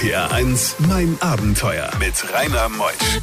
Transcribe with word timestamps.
RPR 0.00 0.32
1, 0.32 0.76
mein 0.88 1.14
Abenteuer 1.20 1.90
mit 1.98 2.14
Rainer 2.32 2.70
Meusch. 2.70 3.20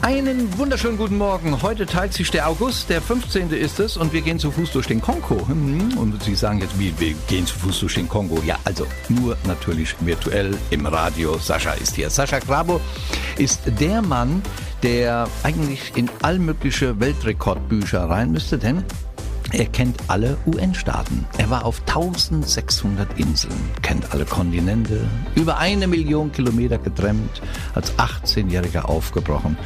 Einen 0.00 0.58
wunderschönen 0.58 0.96
guten 0.96 1.18
Morgen. 1.18 1.62
Heute 1.62 1.86
teilt 1.86 2.12
sich 2.12 2.32
der 2.32 2.48
August, 2.48 2.90
der 2.90 3.00
15. 3.00 3.52
ist 3.52 3.78
es, 3.78 3.96
und 3.96 4.12
wir 4.12 4.22
gehen 4.22 4.40
zu 4.40 4.50
Fuß 4.50 4.72
durch 4.72 4.88
den 4.88 5.00
Kongo. 5.00 5.46
Hm, 5.46 5.96
Und 5.96 6.20
Sie 6.24 6.34
sagen 6.34 6.58
jetzt, 6.58 6.76
wie, 6.80 6.92
wir 6.98 7.14
gehen 7.28 7.46
zu 7.46 7.56
Fuß 7.60 7.78
durch 7.78 7.94
den 7.94 8.08
Kongo. 8.08 8.42
Ja, 8.44 8.58
also 8.64 8.84
nur 9.08 9.36
natürlich 9.46 9.94
virtuell 10.00 10.58
im 10.70 10.84
Radio. 10.84 11.38
Sascha 11.38 11.74
ist 11.74 11.94
hier. 11.94 12.10
Sascha 12.10 12.40
Grabo 12.40 12.80
ist 13.38 13.60
der 13.78 14.02
Mann, 14.02 14.42
der 14.82 15.28
eigentlich 15.44 15.92
in 15.94 16.10
all 16.22 16.40
mögliche 16.40 16.98
Weltrekordbücher 16.98 18.10
rein 18.10 18.32
müsste, 18.32 18.58
denn 18.58 18.82
er 19.52 19.66
kennt 19.66 19.98
alle 20.08 20.38
UN-Staaten. 20.46 21.26
Er 21.38 21.50
war 21.50 21.64
auf 21.64 21.80
1600 21.80 23.18
Inseln, 23.18 23.54
kennt 23.82 24.12
alle 24.12 24.24
Kontinente, 24.24 25.00
über 25.34 25.58
eine 25.58 25.86
Million 25.86 26.32
Kilometer 26.32 26.78
getrennt, 26.78 27.42
als 27.74 27.92
18-Jähriger 27.98 28.84
aufgebrochen. 28.86 29.56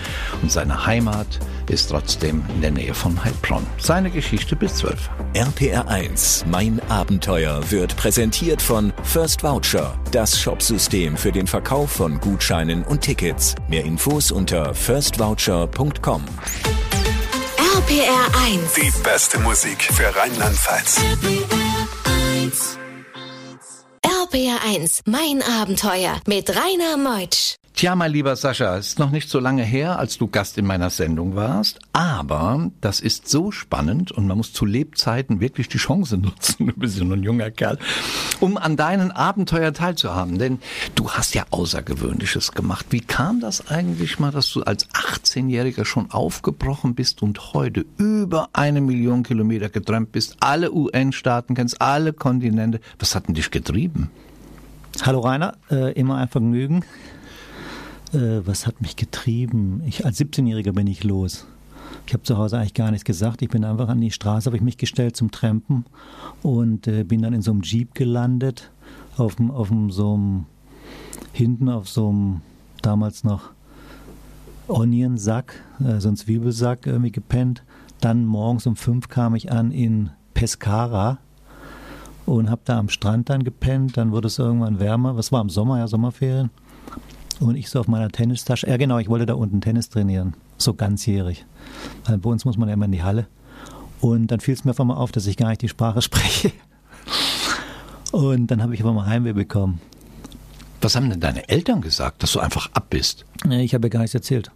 Und 0.43 0.51
seine 0.51 0.87
Heimat 0.87 1.39
ist 1.69 1.91
trotzdem 1.91 2.43
in 2.55 2.61
der 2.63 2.73
Nähe 2.73 2.95
von 2.95 3.23
Heilbronn. 3.25 3.67
Seine 3.79 4.11
Geschichte 4.11 4.57
bis 4.57 4.77
12. 4.77 5.11
RPR 5.35 5.89
1, 5.89 6.47
mein 6.51 6.81
Abenteuer 6.89 7.71
wird 7.71 7.97
präsentiert 7.97 8.63
von 8.63 8.93
First 9.03 9.43
Voucher, 9.43 9.99
das 10.11 10.41
Shopsystem 10.41 11.17
für 11.17 11.33
den 11.33 11.47
Verkauf 11.47 11.93
von 11.93 12.21
Gutscheinen 12.21 12.83
und 12.85 13.03
Tickets. 13.03 13.55
Mehr 13.69 13.85
Infos 13.85 14.31
unter 14.31 14.75
firstvoucher.com. 14.75 16.25
RPR 17.87 18.27
1. 18.47 18.73
Die 18.75 18.93
beste 19.05 19.39
Musik 19.39 19.81
für 19.81 20.13
Rheinland-Pfalz. 20.17 21.01
RPR 24.05 24.59
1, 24.65 25.03
mein 25.07 25.41
Abenteuer 25.41 26.21
mit 26.27 26.51
Rainer 26.51 26.97
Meutsch. 26.97 27.55
Tja, 27.77 27.95
mein 27.95 28.11
lieber 28.11 28.35
Sascha, 28.37 28.79
es 28.79 28.87
ist 28.87 28.99
noch 28.99 29.11
nicht 29.11 29.29
so 29.29 29.39
lange 29.39 29.63
her, 29.63 29.99
als 29.99 30.17
du 30.17 30.29
Gast 30.29 30.57
in 30.57 30.65
meiner 30.65 30.89
Sendung 30.89 31.37
warst, 31.37 31.79
aber 31.93 32.71
das 32.81 33.01
ist 33.01 33.29
so 33.29 33.51
spannend 33.51 34.11
und 34.13 34.27
man 34.27 34.39
muss 34.39 34.55
zu 34.55 34.65
Lebzeiten 34.65 35.41
wirklich 35.41 35.69
die 35.69 35.77
Chance 35.77 36.17
nutzen, 36.17 36.69
du 36.69 36.73
bist 36.73 36.97
ja 36.97 37.05
noch 37.05 37.17
ein 37.17 37.23
junger 37.23 37.51
Kerl, 37.51 37.79
um 38.41 38.57
an 38.57 38.79
deinen 38.79 39.11
Abenteuern 39.11 39.75
teilzuhaben, 39.75 40.39
denn 40.39 40.59
du 40.95 41.11
hast 41.11 41.35
ja 41.35 41.45
Außergewöhnliches 41.51 42.53
gemacht. 42.53 42.87
Wie 42.89 43.03
kam 43.03 43.41
das 43.41 43.69
eigentlich 43.69 44.19
mal, 44.19 44.31
dass 44.31 44.51
du 44.51 44.63
als 44.63 44.89
18-Jähriger 44.93 45.85
schon 45.85 46.11
aufgebrochen 46.11 46.95
bist 46.95 47.21
und 47.21 47.53
heute 47.53 47.85
über 47.99 48.49
eine 48.55 48.81
Million 48.81 49.23
Kilometer 49.23 49.69
getrennt 49.69 50.13
bist, 50.13 50.39
alle 50.41 50.73
UN-Staaten 50.73 51.55
kennst, 51.55 51.83
alle 51.83 52.15
Kontinente. 52.15 52.81
Was 52.99 53.15
hat 53.15 53.29
denn 53.29 53.35
dich 53.35 53.51
getrieben? 53.51 54.11
Hallo 55.03 55.21
Rainer, 55.21 55.59
äh, 55.71 55.93
immer 55.93 56.17
ein 56.17 56.29
Vergnügen. 56.29 56.83
Äh, 58.17 58.47
was 58.47 58.67
hat 58.67 58.81
mich 58.81 58.97
getrieben? 58.97 59.83
Ich, 59.87 60.05
als 60.05 60.19
17-Jähriger 60.19 60.73
bin 60.73 60.87
ich 60.87 61.05
los. 61.05 61.47
Ich 62.07 62.15
habe 62.15 62.23
zu 62.23 62.39
Hause 62.39 62.57
eigentlich 62.57 62.75
gar 62.75 62.91
nichts 62.91 63.05
gesagt. 63.05 63.43
Ich 63.43 63.51
bin 63.51 63.65
einfach 63.65 63.89
an 63.89 64.01
die 64.01 64.11
Straße, 64.11 64.47
habe 64.47 64.57
ich 64.57 64.63
mich 64.63 64.79
gestellt 64.79 65.17
zum 65.17 65.31
Trampen 65.31 65.85
und 66.43 66.87
äh, 66.89 67.05
bin 67.05 67.23
dann 67.23 67.35
in 67.35 67.43
so 67.43 67.51
einem 67.51 67.63
Jeep 67.63 67.95
gelandet, 67.95 68.71
auf, 69.19 69.37
auf 69.51 69.71
so 69.89 70.15
einem, 70.15 70.47
hinten 71.33 71.69
auf 71.69 71.89
so 71.89 72.09
einem, 72.09 72.41
damals 72.81 73.23
noch 73.23 73.51
Onion-Sack, 74.69 75.63
äh, 75.85 76.01
so 76.01 76.09
ein 76.09 76.17
Zwiebelsack 76.17 76.87
irgendwie 76.87 77.13
gepennt. 77.13 77.65
Dann 78.01 78.25
morgens 78.25 78.67
um 78.67 78.77
fünf 78.77 79.09
kam 79.09 79.35
ich 79.35 79.53
an 79.53 79.73
in 79.73 80.11
Pescara 80.35 81.19
und 82.25 82.51
habe 82.51 82.63
da 82.65 82.79
am 82.79 82.89
Strand 82.89 83.31
dann 83.31 83.45
gepennt. 83.45 83.97
Dann 83.97 84.11
wurde 84.11 84.29
es 84.29 84.39
irgendwann 84.39 84.81
wärmer. 84.81 85.17
Was 85.17 85.33
war 85.33 85.41
im 85.41 85.51
Sommer, 85.51 85.79
ja, 85.79 85.87
Sommerferien. 85.87 86.51
Und 87.41 87.57
ich 87.57 87.69
so 87.69 87.81
auf 87.81 87.89
meiner 87.89 88.09
Tennistasche. 88.09 88.67
Ja, 88.69 88.77
genau, 88.77 88.99
ich 88.99 89.09
wollte 89.09 89.27
da 89.27 89.35
unten 89.35 89.61
Tennis 89.61 89.91
trainieren. 89.91 90.35
So 90.57 90.73
ganzjährig. 90.75 91.45
Weil 92.07 92.19
bei 92.19 92.31
uns 92.31 92.45
muss 92.45 92.57
man 92.57 92.69
ja 92.69 92.75
immer 92.75 92.87
in 92.87 92.93
die 92.93 93.03
Halle. 93.03 93.27
Und 94.01 94.29
dann 94.29 94.41
fiel 94.41 94.55
es 94.55 94.65
mir 94.65 94.71
auf 94.71 94.81
einmal 94.81 94.97
auf, 94.97 95.13
dass 95.13 95.27
ich 95.27 95.37
gar 95.37 95.49
nicht 95.49 95.63
die 95.63 95.69
Sprache 95.69 96.01
spreche. 96.03 96.53
Und 98.13 98.47
dann 98.51 98.63
habe 98.63 98.75
ich 98.75 98.83
auf 98.83 98.89
einmal 98.89 99.07
Heimweh 99.07 99.33
bekommen. 99.33 99.81
Was 100.81 100.95
haben 100.95 101.11
denn 101.11 101.21
deine 101.21 101.49
Eltern 101.49 101.81
gesagt, 101.81 102.23
dass 102.23 102.33
du 102.33 102.41
einfach 102.41 102.71
ab 102.73 102.87
bist? 102.91 103.25
Nee, 103.45 103.63
Ich 103.65 103.75
habe 103.75 103.87
ja 103.87 103.91
gar 103.91 104.01
nichts 104.01 104.15
erzählt. 104.15 104.51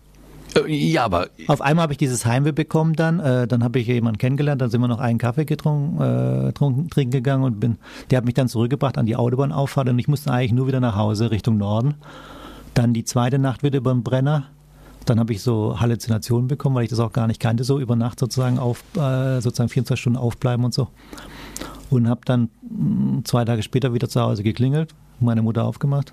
Äh, 0.55 0.73
Ja, 0.73 1.05
aber 1.05 1.29
Auf 1.49 1.61
einmal 1.61 1.83
habe 1.85 1.93
ich 1.93 1.99
dieses 1.99 2.25
Heimweh 2.25 2.53
bekommen 2.53 2.95
dann. 2.95 3.21
Äh, 3.21 3.47
dann 3.47 3.65
habe 3.65 3.79
ich 3.79 3.87
jemanden 3.87 4.19
kennengelernt, 4.19 4.61
dann 4.63 4.71
sind 4.71 4.81
wir 4.81 4.89
noch 4.89 5.01
einen 5.01 5.19
Kaffee 5.19 5.45
getrunken, 5.45 6.01
äh, 6.01 6.53
trunken, 6.53 6.89
trinken 6.89 7.11
gegangen 7.11 7.45
und 7.45 7.61
bin, 7.61 7.77
der 8.11 8.19
hat 8.19 8.25
mich 8.25 8.35
dann 8.35 8.49
zurückgebracht 8.49 8.97
an 8.99 9.07
die 9.07 9.17
Autobahnauffahrt 9.17 9.89
und 9.89 9.99
ich 9.99 10.09
musste 10.09 10.31
eigentlich 10.31 10.53
nur 10.53 10.67
wieder 10.67 10.81
nach 10.81 10.97
Hause 10.97 11.31
Richtung 11.31 11.57
Norden. 11.59 11.95
Dann 12.75 12.93
die 12.95 13.05
zweite 13.05 13.39
Nacht 13.39 13.63
wieder 13.63 13.79
über 13.79 13.93
den 13.93 14.03
Brenner. 14.03 14.45
Dann 15.07 15.19
habe 15.19 15.33
ich 15.33 15.43
so 15.43 15.81
Halluzinationen 15.81 16.47
bekommen, 16.47 16.77
weil 16.77 16.85
ich 16.85 16.91
das 16.91 17.01
auch 17.01 17.13
gar 17.13 17.27
nicht 17.27 17.41
kannte, 17.41 17.65
so 17.65 17.81
über 17.81 17.97
Nacht 17.97 18.21
sozusagen 18.21 18.59
auf, 18.59 18.83
äh, 18.97 19.41
sozusagen 19.41 19.69
24 19.71 20.01
Stunden 20.01 20.19
aufbleiben 20.19 20.65
und 20.65 20.75
so. 20.75 20.89
Und 21.89 22.09
habe 22.09 22.21
dann 22.25 22.49
mh, 22.63 23.23
zwei 23.25 23.45
Tage 23.45 23.63
später 23.63 23.93
wieder 23.95 24.09
zu 24.09 24.21
Hause 24.21 24.43
geklingelt, 24.43 24.95
meine 25.19 25.43
Mutter 25.43 25.65
aufgemacht 25.65 26.13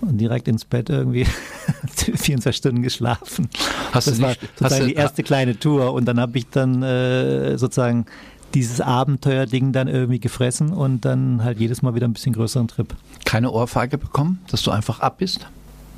und 0.00 0.18
direkt 0.18 0.48
ins 0.48 0.64
Bett 0.64 0.90
irgendwie 0.90 1.24
24 1.96 2.56
Stunden 2.56 2.82
geschlafen. 2.82 3.48
Hast 3.92 4.06
du 4.08 4.10
das 4.12 4.20
war 4.20 4.28
nicht- 4.30 4.40
hast 4.42 4.58
sozusagen 4.58 4.80
du- 4.84 4.88
die 4.88 4.94
erste 4.94 5.22
kleine 5.22 5.58
Tour 5.58 5.92
und 5.92 6.06
dann 6.06 6.18
habe 6.18 6.36
ich 6.38 6.48
dann 6.48 6.82
äh, 6.82 7.56
sozusagen 7.58 8.06
dieses 8.54 8.80
Abenteuerding 8.80 9.72
dann 9.72 9.88
irgendwie 9.88 10.20
gefressen 10.20 10.70
und 10.72 11.04
dann 11.04 11.44
halt 11.44 11.60
jedes 11.60 11.82
Mal 11.82 11.94
wieder 11.94 12.08
ein 12.08 12.12
bisschen 12.12 12.32
größeren 12.34 12.66
Trip. 12.68 12.94
keine 13.24 13.50
Ohrfeige 13.50 13.96
bekommen, 13.98 14.40
dass 14.50 14.62
du 14.62 14.70
einfach 14.72 15.00
ab 15.00 15.18
bist? 15.18 15.46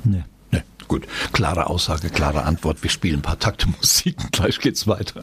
Nee. 0.05 0.23
Nee, 0.51 0.61
gut. 0.87 1.07
Klare 1.33 1.67
Aussage, 1.67 2.09
klare 2.09 2.43
Antwort. 2.43 2.81
Wir 2.83 2.89
spielen 2.89 3.19
ein 3.19 3.21
paar 3.21 3.39
Takte 3.39 3.67
Musik 3.67 4.17
und 4.23 4.31
gleich 4.31 4.59
geht's 4.59 4.87
weiter. 4.87 5.21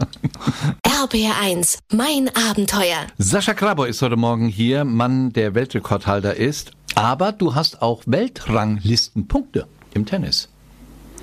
RPR 0.86 1.40
1, 1.40 1.78
mein 1.92 2.30
Abenteuer. 2.50 3.06
Sascha 3.18 3.54
Krabo 3.54 3.84
ist 3.84 4.02
heute 4.02 4.16
Morgen 4.16 4.48
hier, 4.48 4.84
Mann, 4.84 5.32
der 5.32 5.54
Weltrekordhalter 5.54 6.36
ist. 6.36 6.72
Aber 6.94 7.32
du 7.32 7.54
hast 7.54 7.80
auch 7.80 8.02
Weltranglistenpunkte 8.06 9.66
im 9.94 10.04
Tennis. 10.04 10.48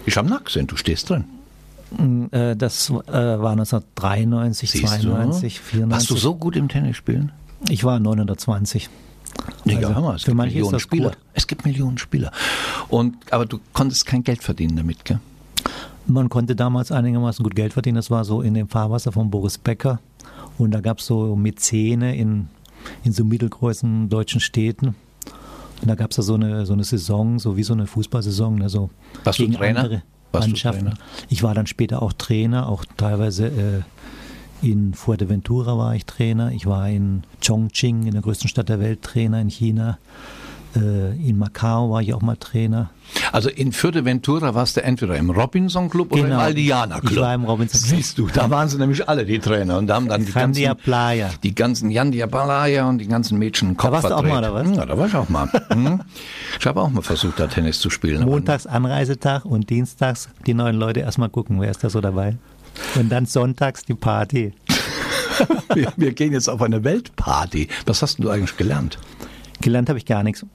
Ich 0.05 0.17
am 0.17 0.25
Nack 0.25 0.49
sind, 0.49 0.71
du 0.71 0.77
stehst 0.77 1.09
drin. 1.09 1.25
Äh, 2.31 2.55
das 2.55 2.89
äh, 2.89 2.93
war 3.11 3.51
1993, 3.51 4.71
Siehst 4.71 5.01
92, 5.01 5.57
du? 5.57 5.63
94. 5.63 5.91
Warst 5.91 6.09
du 6.09 6.17
so 6.17 6.35
gut 6.35 6.55
im 6.55 6.69
Tennis 6.69 6.97
spielen? 6.97 7.31
Ich 7.67 7.83
war 7.83 7.99
920. 7.99 8.89
Also, 9.65 9.79
ja, 9.79 9.93
hör 9.93 10.01
mal, 10.01 10.15
es 10.15 10.23
für 10.23 10.31
gibt 10.31 10.37
manche 10.37 10.49
ist 10.49 10.55
Millionen 10.55 10.73
das 10.73 10.81
Spieler. 10.81 11.09
gut. 11.09 11.17
Es 11.33 11.47
gibt 11.47 11.65
Millionen 11.65 11.97
Spieler. 11.97 12.31
Und, 12.87 13.15
aber 13.31 13.45
du 13.45 13.59
konntest 13.73 14.05
kein 14.05 14.23
Geld 14.23 14.43
verdienen 14.43 14.75
damit, 14.75 15.05
gell? 15.05 15.19
Man 16.07 16.29
konnte 16.29 16.55
damals 16.55 16.91
einigermaßen 16.91 17.43
gut 17.43 17.55
Geld 17.55 17.73
verdienen. 17.73 17.95
Das 17.97 18.09
war 18.09 18.25
so 18.25 18.41
in 18.41 18.55
dem 18.55 18.67
Fahrwasser 18.67 19.11
von 19.11 19.29
Boris 19.29 19.57
Becker. 19.57 19.99
Und 20.57 20.71
da 20.71 20.81
gab 20.81 20.99
es 20.99 21.05
so 21.05 21.35
Mäzene 21.35 22.15
in, 22.15 22.47
in 23.03 23.11
so 23.11 23.23
mittelgroßen 23.23 24.09
deutschen 24.09 24.41
Städten. 24.41 24.95
Und 25.81 25.87
da 25.87 25.95
gab 25.95 26.09
es 26.11 26.17
da 26.17 26.23
so 26.23 26.33
eine, 26.33 26.65
so 26.65 26.73
eine 26.73 26.83
Saison, 26.83 27.39
so 27.39 27.55
wie 27.57 27.63
so 27.63 27.73
eine 27.73 27.85
Fußballsaison. 27.85 28.55
Ne, 28.55 28.69
so 28.69 28.89
Warst 29.23 29.39
du 29.39 29.43
gegen 29.43 29.55
Trainer? 29.55 29.79
andere 29.81 30.03
Warst 30.31 30.47
du 30.47 30.51
Mannschaften. 30.51 30.85
Trainer? 30.85 30.97
Ich 31.29 31.43
war 31.43 31.53
dann 31.53 31.67
später 31.67 32.01
auch 32.01 32.13
Trainer, 32.13 32.67
auch 32.67 32.85
teilweise 32.97 33.47
äh, 33.47 33.81
in 34.61 34.93
Fuerteventura 34.93 35.77
war 35.77 35.95
ich 35.95 36.05
Trainer. 36.05 36.51
Ich 36.51 36.65
war 36.65 36.89
in 36.89 37.23
Chongqing, 37.45 38.05
in 38.07 38.11
der 38.13 38.21
größten 38.21 38.49
Stadt 38.49 38.69
der 38.69 38.79
Welt, 38.79 39.01
Trainer 39.01 39.39
in 39.41 39.49
China. 39.49 39.97
Äh, 40.75 41.15
in 41.27 41.39
Macau 41.39 41.89
war 41.89 42.01
ich 42.03 42.13
auch 42.13 42.21
mal 42.21 42.35
Trainer. 42.35 42.91
Also 43.31 43.49
in 43.49 43.71
Fuerteventura 43.71 44.53
warst 44.53 44.77
du 44.77 44.83
entweder 44.83 45.17
im 45.17 45.31
Robinson 45.31 45.89
Club 45.89 46.11
oder 46.11 46.21
im 46.21 46.27
Genau. 46.27 46.39
Aldiana 46.41 46.99
Club. 46.99 47.11
Ich 47.11 47.17
war 47.19 47.33
im 47.33 47.43
Robinson 47.43 47.81
Club. 47.81 47.97
Siehst 47.97 48.17
du, 48.19 48.27
da 48.27 48.51
waren 48.51 48.69
sie 48.69 48.77
nämlich 48.77 49.09
alle 49.09 49.25
die 49.25 49.39
Trainer 49.39 49.79
und 49.79 49.87
da 49.87 49.95
haben 49.95 50.07
dann 50.07 50.23
die 50.25 50.31
Jandia 50.31 50.69
ganzen, 50.69 50.83
Playa. 50.83 51.29
die 51.41 51.55
ganzen 51.55 51.89
Jandia 51.89 52.27
Balaya 52.27 52.87
und 52.87 52.99
die 52.99 53.07
ganzen 53.07 53.39
Mädchen 53.39 53.77
Kopf 53.77 53.87
Da 53.87 53.91
warst 53.93 54.05
du 54.09 54.13
auch 54.13 54.21
verdreht. 54.21 54.31
mal, 54.33 54.51
oder 54.51 54.53
was? 54.53 54.77
Ja, 54.77 54.85
da 54.85 54.95
war 54.95 55.07
ich 55.07 55.15
auch 55.15 55.29
mal. 55.29 55.49
Mhm. 55.75 56.01
Ich 56.59 56.65
habe 56.67 56.81
auch 56.81 56.89
mal 56.91 57.01
versucht, 57.01 57.39
da 57.39 57.47
Tennis 57.47 57.79
zu 57.79 57.89
spielen. 57.89 58.23
Montags 58.25 58.67
Anreisetag 58.67 59.45
und 59.45 59.71
dienstags 59.71 60.29
die 60.45 60.53
neuen 60.53 60.75
Leute 60.75 60.99
erstmal 60.99 61.29
gucken, 61.29 61.59
wer 61.61 61.71
ist 61.71 61.83
da 61.83 61.89
so 61.89 62.01
dabei. 62.01 62.37
Und 62.95 63.09
dann 63.09 63.25
sonntags 63.25 63.83
die 63.83 63.93
Party. 63.93 64.53
Wir, 65.73 65.93
wir 65.95 66.11
gehen 66.11 66.33
jetzt 66.33 66.49
auf 66.49 66.61
eine 66.61 66.83
Weltparty. 66.83 67.69
Was 67.85 68.01
hast 68.01 68.21
du 68.21 68.29
eigentlich 68.29 68.57
gelernt? 68.57 68.97
Gelernt 69.61 69.87
habe 69.87 69.97
ich 69.97 70.05
gar 70.05 70.21
nichts. 70.21 70.45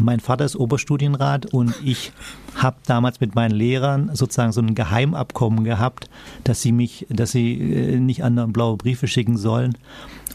Mein 0.00 0.20
Vater 0.20 0.44
ist 0.44 0.56
Oberstudienrat 0.56 1.46
und 1.46 1.74
ich 1.84 2.12
habe 2.56 2.76
damals 2.86 3.20
mit 3.20 3.34
meinen 3.34 3.54
Lehrern 3.54 4.10
sozusagen 4.14 4.52
so 4.52 4.60
ein 4.60 4.74
Geheimabkommen 4.74 5.64
gehabt, 5.64 6.10
dass 6.42 6.62
sie 6.62 6.72
mich, 6.72 7.06
dass 7.08 7.30
sie 7.30 7.54
äh, 7.54 8.00
nicht 8.00 8.24
anderen 8.24 8.52
blaue 8.52 8.76
Briefe 8.76 9.06
schicken 9.06 9.36
sollen 9.36 9.78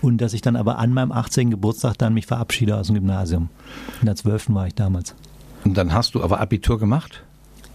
und 0.02 0.20
dass 0.20 0.34
ich 0.34 0.42
dann 0.42 0.56
aber 0.56 0.80
an 0.80 0.94
meinem 0.94 1.12
18. 1.12 1.52
Geburtstag 1.52 1.98
dann 1.98 2.14
mich 2.14 2.26
verabschiede 2.26 2.78
aus 2.78 2.88
dem 2.88 2.96
Gymnasium. 2.96 3.50
In 4.00 4.06
der 4.06 4.16
12. 4.16 4.54
war 4.54 4.68
ich 4.68 4.76
damals. 4.76 5.14
Und 5.66 5.78
dann 5.78 5.94
hast 5.94 6.16
du 6.16 6.24
aber 6.24 6.40
Abitur 6.40 6.80
gemacht? 6.80 7.24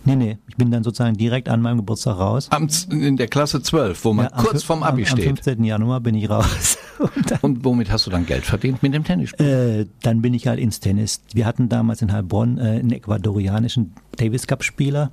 Nee, 0.06 0.16
nee, 0.16 0.38
ich 0.48 0.56
bin 0.56 0.70
dann 0.70 0.84
sozusagen 0.84 1.16
direkt 1.16 1.48
an 1.48 1.62
meinem 1.62 1.78
Geburtstag 1.78 2.18
raus. 2.18 2.48
Am, 2.50 2.68
in 2.90 3.16
der 3.16 3.28
Klasse 3.28 3.62
12, 3.62 4.04
wo 4.04 4.12
man 4.12 4.26
Ja, 4.26 4.32
am 4.32 4.44
kurz 4.44 4.62
vorm 4.62 4.82
Abi 4.82 5.02
am, 5.02 5.08
Am 5.08 5.16
steht. 5.16 5.24
15. 5.24 5.64
Januar 5.64 6.00
bin 6.00 6.14
ich 6.14 6.28
raus. 6.28 6.76
und, 6.98 7.30
dann, 7.30 7.38
und, 7.40 7.64
womit 7.64 7.90
hast 7.90 8.06
du 8.06 8.10
dann 8.10 8.26
Geld 8.26 8.44
verdient? 8.44 8.82
Mit 8.82 8.92
dem 8.92 9.04
Tennisspiel? 9.04 9.86
Äh, 9.86 9.86
dann 10.02 10.20
bin 10.20 10.34
ich 10.34 10.46
halt 10.46 10.60
ins 10.60 10.80
Tennis. 10.80 11.22
Wir 11.32 11.46
hatten 11.46 11.70
damals 11.70 12.02
in 12.02 12.12
Heilbronn 12.12 12.58
äh, 12.58 12.62
einen 12.62 12.92
ecuadorianischen 12.92 13.94
Davis 14.16 14.46
Cup 14.46 14.62
Spieler, 14.62 15.10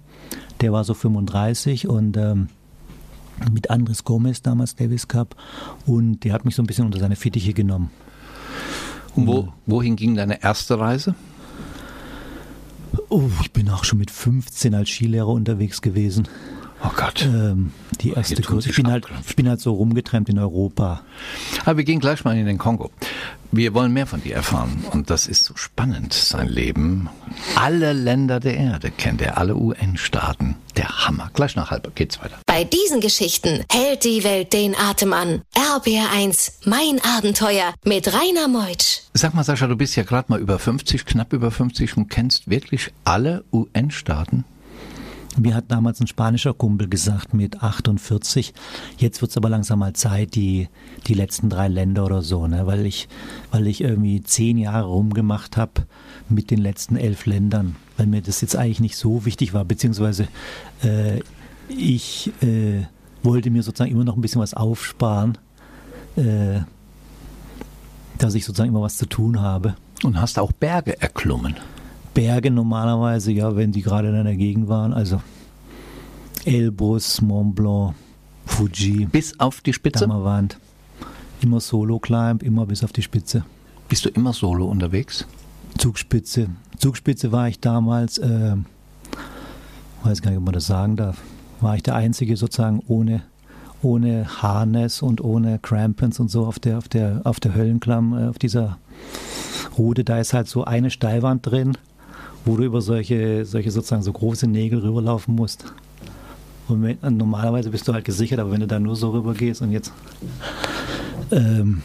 der 0.59 0.73
war 0.73 0.83
so 0.83 0.93
35 0.93 1.87
und 1.87 2.17
ähm, 2.17 2.49
mit 3.51 3.69
Andres 3.69 4.03
Gomez 4.03 4.41
damals 4.41 4.75
Davis 4.75 5.07
Cup 5.07 5.35
und 5.87 6.23
der 6.23 6.33
hat 6.33 6.45
mich 6.45 6.55
so 6.55 6.61
ein 6.61 6.67
bisschen 6.67 6.85
unter 6.85 6.99
seine 6.99 7.15
Fittiche 7.15 7.53
genommen. 7.53 7.89
Und 9.15 9.27
wo, 9.27 9.53
wohin 9.65 9.95
ging 9.95 10.15
deine 10.15 10.43
erste 10.43 10.79
Reise? 10.79 11.15
Oh, 13.13 13.29
ich 13.41 13.51
bin 13.51 13.67
auch 13.67 13.83
schon 13.83 13.99
mit 13.99 14.09
15 14.09 14.73
als 14.73 14.87
Skilehrer 14.87 15.27
unterwegs 15.27 15.81
gewesen. 15.81 16.29
Oh 16.83 16.91
Gott. 16.95 17.23
Ähm, 17.23 17.71
die 18.01 18.11
erste 18.11 18.41
Kurse. 18.41 18.69
Ich 18.69 18.75
bin, 18.75 18.87
halt, 18.87 19.05
ich 19.27 19.35
bin 19.35 19.47
halt 19.47 19.61
so 19.61 19.73
rumgetrennt 19.73 20.29
in 20.29 20.39
Europa. 20.39 21.01
Aber 21.65 21.77
wir 21.77 21.83
gehen 21.83 21.99
gleich 21.99 22.23
mal 22.23 22.35
in 22.35 22.45
den 22.45 22.57
Kongo. 22.57 22.89
Wir 23.51 23.73
wollen 23.73 23.91
mehr 23.91 24.07
von 24.07 24.23
dir 24.23 24.33
erfahren. 24.35 24.85
Und 24.91 25.09
das 25.09 25.27
ist 25.27 25.43
so 25.43 25.55
spannend, 25.57 26.13
sein 26.13 26.47
Leben. 26.47 27.09
Alle 27.55 27.91
Länder 27.93 28.39
der 28.39 28.55
Erde 28.55 28.91
kennt 28.91 29.21
er, 29.21 29.37
alle 29.37 29.55
UN-Staaten. 29.55 30.55
Der 30.77 31.05
Hammer. 31.05 31.29
Gleich 31.33 31.55
nach 31.55 31.69
halb 31.69 31.93
geht's 31.95 32.21
weiter. 32.21 32.37
Bei 32.45 32.63
diesen 32.63 33.01
Geschichten 33.01 33.63
hält 33.69 34.05
die 34.05 34.23
Welt 34.23 34.53
den 34.53 34.73
Atem 34.75 35.11
an. 35.11 35.41
RBR1, 35.53 36.53
mein 36.65 37.01
Abenteuer 37.17 37.73
mit 37.83 38.07
Rainer 38.07 38.47
Meutsch. 38.47 39.01
Sag 39.13 39.33
mal, 39.33 39.43
Sascha, 39.43 39.67
du 39.67 39.75
bist 39.75 39.97
ja 39.97 40.03
gerade 40.03 40.31
mal 40.31 40.39
über 40.39 40.57
50, 40.57 41.05
knapp 41.05 41.33
über 41.33 41.51
50 41.51 41.97
und 41.97 42.09
kennst 42.09 42.49
wirklich 42.49 42.91
alle 43.03 43.43
UN-Staaten? 43.51 44.45
Mir 45.37 45.55
hat 45.55 45.71
damals 45.71 46.01
ein 46.01 46.07
spanischer 46.07 46.53
Kumpel 46.53 46.89
gesagt 46.89 47.33
mit 47.33 47.63
48, 47.63 48.53
jetzt 48.97 49.21
wird 49.21 49.31
es 49.31 49.37
aber 49.37 49.47
langsam 49.47 49.79
mal 49.79 49.93
Zeit, 49.93 50.35
die, 50.35 50.67
die 51.07 51.13
letzten 51.13 51.49
drei 51.49 51.69
Länder 51.69 52.05
oder 52.05 52.21
so, 52.21 52.47
ne? 52.47 52.67
weil, 52.67 52.85
ich, 52.85 53.07
weil 53.49 53.67
ich 53.67 53.79
irgendwie 53.79 54.21
zehn 54.21 54.57
Jahre 54.57 54.87
rumgemacht 54.87 55.55
habe 55.55 55.85
mit 56.27 56.51
den 56.51 56.59
letzten 56.59 56.97
elf 56.97 57.25
Ländern, 57.25 57.77
weil 57.95 58.07
mir 58.07 58.21
das 58.21 58.41
jetzt 58.41 58.57
eigentlich 58.57 58.81
nicht 58.81 58.97
so 58.97 59.25
wichtig 59.25 59.53
war, 59.53 59.63
beziehungsweise 59.63 60.27
äh, 60.83 61.21
ich 61.69 62.33
äh, 62.41 62.83
wollte 63.23 63.51
mir 63.51 63.63
sozusagen 63.63 63.91
immer 63.91 64.03
noch 64.03 64.17
ein 64.17 64.21
bisschen 64.21 64.41
was 64.41 64.53
aufsparen, 64.53 65.37
äh, 66.17 66.59
dass 68.17 68.35
ich 68.35 68.43
sozusagen 68.43 68.69
immer 68.69 68.81
was 68.81 68.97
zu 68.97 69.05
tun 69.05 69.39
habe. 69.39 69.75
Und 70.03 70.19
hast 70.19 70.39
auch 70.39 70.51
Berge 70.51 70.99
erklommen. 71.01 71.55
Berge 72.13 72.51
normalerweise, 72.51 73.31
ja, 73.31 73.55
wenn 73.55 73.71
die 73.71 73.81
gerade 73.81 74.09
in 74.09 74.15
einer 74.15 74.35
Gegend 74.35 74.67
waren. 74.67 74.93
Also 74.93 75.21
Elbrus, 76.45 77.21
Mont 77.21 77.55
Blanc, 77.55 77.95
Fuji. 78.45 79.05
Bis 79.05 79.39
auf 79.39 79.61
die 79.61 79.73
Spitze? 79.73 80.07
Dammerwand. 80.07 80.57
Immer 81.41 81.59
Solo-Climb, 81.59 82.43
immer 82.43 82.65
bis 82.65 82.83
auf 82.83 82.91
die 82.91 83.01
Spitze. 83.01 83.45
Bist 83.87 84.05
du 84.05 84.09
immer 84.09 84.33
solo 84.33 84.65
unterwegs? 84.67 85.25
Zugspitze. 85.77 86.49
Zugspitze 86.77 87.31
war 87.31 87.47
ich 87.47 87.59
damals, 87.59 88.17
äh, 88.19 88.55
weiß 90.03 90.21
gar 90.21 90.31
nicht, 90.31 90.37
ob 90.37 90.45
man 90.45 90.53
das 90.53 90.67
sagen 90.67 90.95
darf, 90.95 91.21
war 91.59 91.75
ich 91.75 91.83
der 91.83 91.95
Einzige 91.95 92.37
sozusagen 92.37 92.81
ohne, 92.87 93.23
ohne 93.81 94.41
Harness 94.41 95.01
und 95.01 95.21
ohne 95.21 95.59
Crampons 95.59 96.19
und 96.19 96.29
so 96.29 96.45
auf 96.45 96.59
der, 96.59 96.77
auf 96.77 96.87
der, 96.87 97.21
auf 97.23 97.39
der 97.39 97.55
Höllenklamm, 97.55 98.17
äh, 98.17 98.27
auf 98.27 98.39
dieser 98.39 98.77
Route. 99.77 100.03
Da 100.03 100.19
ist 100.19 100.33
halt 100.33 100.47
so 100.47 100.63
eine 100.63 100.89
Steilwand 100.89 101.45
drin 101.45 101.77
wo 102.45 102.57
du 102.57 102.63
über 102.63 102.81
solche, 102.81 103.45
solche 103.45 103.71
sozusagen 103.71 104.03
so 104.03 104.11
große 104.11 104.47
Nägel 104.47 104.79
rüberlaufen 104.79 105.35
musst. 105.35 105.73
Und 106.67 106.83
wenn, 106.83 107.17
normalerweise 107.17 107.69
bist 107.69 107.87
du 107.87 107.93
halt 107.93 108.05
gesichert, 108.05 108.39
aber 108.39 108.51
wenn 108.51 108.61
du 108.61 108.67
da 108.67 108.79
nur 108.79 108.95
so 108.95 109.11
rüber 109.11 109.33
gehst 109.33 109.61
und 109.61 109.71
jetzt. 109.71 109.91
Ähm, 111.31 111.81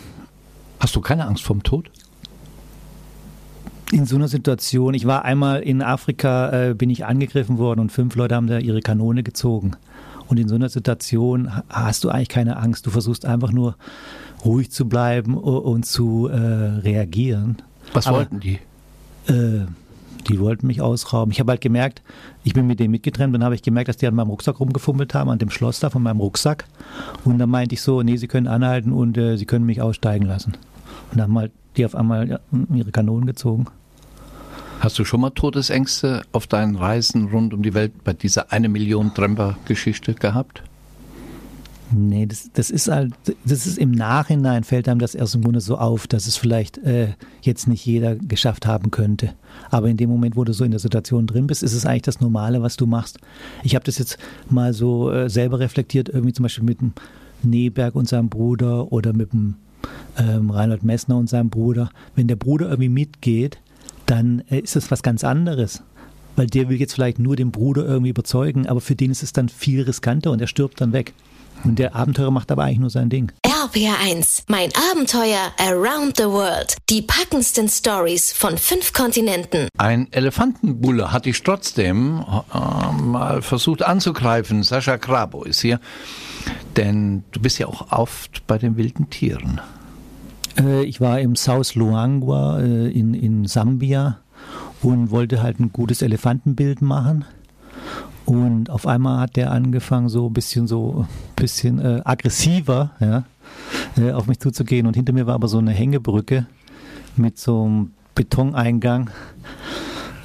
Hast 0.79 0.95
du 0.95 1.01
keine 1.01 1.27
Angst 1.27 1.43
vorm 1.43 1.63
Tod? 1.63 1.91
In 3.93 4.05
so 4.05 4.17
einer 4.17 4.29
Situation, 4.29 4.95
ich 4.95 5.07
war 5.07 5.25
einmal 5.25 5.63
in 5.63 5.81
Afrika, 5.81 6.71
äh, 6.71 6.75
bin 6.75 6.91
ich 6.91 7.05
angegriffen 7.05 7.59
worden 7.59 7.81
und 7.81 7.93
fünf 7.93 8.15
Leute 8.17 8.35
haben 8.35 8.47
da 8.47 8.59
ihre 8.59 8.81
Kanone 8.81 9.23
gezogen. 9.23 9.73
Und 10.29 10.39
in 10.39 10.49
so 10.49 10.57
einer 10.57 10.69
Situation 10.69 11.51
hast 11.69 12.03
du 12.03 12.09
eigentlich 12.09 12.29
keine 12.29 12.57
Angst. 12.57 12.85
Du 12.87 12.91
versuchst 12.91 13.25
einfach 13.25 13.53
nur 13.53 13.77
ruhig 14.45 14.71
zu 14.73 14.89
bleiben 14.89 15.37
und 15.37 15.87
zu 15.87 16.29
äh, 16.29 16.37
reagieren. 16.37 17.57
Was 17.93 18.07
Aber, 18.07 18.19
wollten 18.19 18.41
die? 18.41 18.59
Äh, 19.29 19.67
die 20.29 20.41
wollten 20.41 20.67
mich 20.67 20.81
ausrauben. 20.81 21.33
Ich 21.33 21.41
habe 21.41 21.53
halt 21.53 21.61
gemerkt, 21.61 22.03
ich 22.45 22.55
bin 22.55 22.67
mit 22.67 22.81
denen 22.81 22.91
mitgetrennt, 22.91 23.35
dann 23.35 23.45
habe 23.45 23.55
ich 23.55 23.63
gemerkt, 23.63 23.89
dass 23.89 23.97
die 23.97 24.07
an 24.07 24.15
meinem 24.15 24.29
Rucksack 24.29 24.61
rumgefummelt 24.61 25.15
haben, 25.15 25.31
an 25.31 25.39
dem 25.39 25.51
Schloss 25.51 25.81
da 25.81 25.91
von 25.91 26.03
meinem 26.03 26.21
Rucksack. 26.21 26.67
Und 27.25 27.39
dann 27.39 27.51
meinte 27.51 27.75
ich 27.75 27.83
so, 27.83 28.03
nee, 28.03 28.17
sie 28.17 28.29
können 28.29 28.47
anhalten 28.47 28.93
und 28.93 29.17
äh, 29.17 29.37
sie 29.37 29.47
können 29.47 29.67
mich 29.67 29.81
aussteigen 29.81 30.27
lassen. 30.27 30.53
Und 31.11 31.19
dann 31.19 31.29
haben 31.29 31.39
halt 31.39 31.53
die 31.77 31.85
auf 31.85 31.95
einmal 31.95 32.41
ihre 32.73 32.91
Kanonen 32.91 33.27
gezogen. 33.27 33.67
Hast 34.81 34.99
du 34.99 35.05
schon 35.05 35.21
mal 35.21 35.31
Todesängste 35.31 36.23
auf 36.33 36.47
deinen 36.47 36.77
Reisen 36.77 37.29
rund 37.29 37.55
um 37.55 37.63
die 37.63 37.75
Welt 37.75 38.05
bei 38.05 38.13
dieser 38.13 38.53
eine 38.53 38.69
Million 38.69 39.15
Tremper-Geschichte 39.15 40.15
gehabt? 40.15 40.63
Nee, 41.93 42.27
das, 42.27 42.51
das 42.53 42.71
ist 42.71 42.89
halt, 42.89 43.15
das 43.45 43.67
ist 43.67 43.79
im 43.79 43.93
Nachhinein 43.93 44.65
fällt 44.65 44.89
einem 44.89 44.99
das 44.99 45.15
erst 45.15 45.37
im 45.37 45.43
Grunde 45.43 45.61
so 45.61 45.79
auf, 45.79 46.09
dass 46.09 46.27
es 46.27 46.37
vielleicht 46.37 46.79
äh, 46.79 47.15
jetzt 47.43 47.69
nicht 47.69 47.87
jeder 47.87 48.17
geschafft 48.17 48.67
haben 48.67 48.91
könnte. 48.91 49.35
Aber 49.71 49.89
in 49.89 49.97
dem 49.97 50.11
Moment, 50.11 50.37
wo 50.37 50.43
du 50.43 50.53
so 50.53 50.65
in 50.65 50.73
der 50.73 50.81
Situation 50.81 51.29
drin 51.29 51.47
bist, 51.47 51.63
ist 51.63 51.75
es 51.75 51.87
eigentlich 51.87 52.03
das 52.03 52.21
Normale, 52.21 52.61
was 52.61 52.77
du 52.77 52.87
machst. 52.87 53.19
Ich 53.63 53.77
habe 53.77 53.85
das 53.85 53.99
jetzt 53.99 54.19
mal 54.51 54.73
so 54.73 55.13
äh, 55.13 55.31
selber 55.31 55.61
reflektiert, 55.61 56.09
irgendwie 56.09 56.33
zum 56.33 56.43
Beispiel 56.43 56.65
mit 56.65 56.81
dem 56.81 56.93
Neberg 57.43 57.95
und 57.95 58.09
seinem 58.09 58.31
Bruder 58.31 58.91
oder 58.91 59.13
mit 59.13 59.33
dem 59.33 59.55
ähm, 60.19 60.51
Reinhard 60.51 60.83
Messner 60.83 61.17
und 61.17 61.29
seinem 61.29 61.51
Bruder. 61.51 61.91
Wenn 62.17 62.27
der 62.27 62.37
Bruder 62.37 62.67
irgendwie 62.67 62.89
mitgeht, 62.89 63.59
dann 64.07 64.43
äh, 64.51 64.59
ist 64.59 64.75
das 64.75 64.91
was 64.91 65.03
ganz 65.03 65.23
anderes 65.23 65.83
weil 66.37 66.47
der 66.47 66.69
will 66.69 66.79
jetzt 66.79 66.93
vielleicht 66.93 67.19
nur 67.19 67.35
den 67.35 67.51
Bruder 67.51 67.87
irgendwie 67.87 68.11
überzeugen, 68.11 68.67
aber 68.67 68.83
für 68.83 68.95
den 68.95 69.11
ist 69.11 69.23
es 69.23 69.33
dann 69.33 69.49
viel 69.49 69.83
riskanter 69.83 70.31
und 70.31 70.41
er 70.41 70.47
stirbt 70.47 70.81
dann 70.83 70.93
weg. 70.93 71.15
Und 71.65 71.79
der 71.79 71.97
Abenteurer 71.97 72.31
macht 72.31 72.51
aber 72.53 72.65
eigentlich 72.65 72.79
nur 72.79 72.91
sein 72.91 73.09
Ding. 73.09 73.33
RPR1, 73.45 74.45
mein 74.49 74.71
Abenteuer 74.93 75.53
around 75.59 76.17
the 76.17 76.25
world. 76.25 76.77
Die 76.89 77.03
packendsten 77.03 77.69
Stories 77.69 78.33
von 78.33 78.57
fünf 78.59 78.93
Kontinenten. 78.93 79.69
Ein 79.77 80.13
Elefantenbulle 80.13 81.13
hat 81.13 81.27
dich 81.27 81.43
trotzdem 81.43 82.25
äh, 82.55 83.03
mal 83.03 83.43
versucht 83.43 83.83
anzugreifen. 83.83 84.63
Sascha 84.63 84.99
Krabo 84.99 85.45
ist 85.45 85.61
hier. 85.61 85.81
Denn 86.77 87.25
du 87.33 87.41
bist 87.41 87.59
ja 87.59 87.67
auch 87.67 87.91
oft 87.91 88.47
bei 88.47 88.59
den 88.59 88.77
wilden 88.77 89.11
Tieren. 89.11 89.61
Äh, 90.59 90.85
ich 90.85 91.01
war 91.01 91.21
im 91.21 91.37
South 91.37 91.75
Luangwa 91.75 92.61
äh, 92.61 92.89
in, 92.89 93.15
in 93.15 93.47
Sambia 93.47 94.19
und 94.83 95.11
wollte 95.11 95.43
halt 95.43 95.61
ein 95.61 95.73
gutes 95.73 96.03
Elefantenbild 96.03 96.83
machen. 96.83 97.25
Und 98.27 98.71
auf 98.71 98.87
einmal 98.87 99.21
hat 99.21 99.37
der 99.37 99.53
angefangen, 99.53 100.09
so 100.09 100.27
ein 100.27 100.33
bisschen 100.33 100.67
so 100.67 101.07
bisschen 101.37 101.79
äh, 101.79 102.03
aggressiver, 102.05 102.91
ja, 102.99 103.25
äh, 103.97 104.11
auf 104.13 104.27
mich 104.27 104.41
zuzugehen. 104.41 104.87
Und 104.87 104.95
hinter 104.95 105.13
mir 105.13 105.27
war 105.27 105.35
aber 105.35 105.49
so 105.49 105.59
eine 105.59 105.71
Hängebrücke 105.71 106.47
mit 107.17 107.39
so 107.39 107.65
einem 107.65 107.93
Betoneingang. 108.17 109.11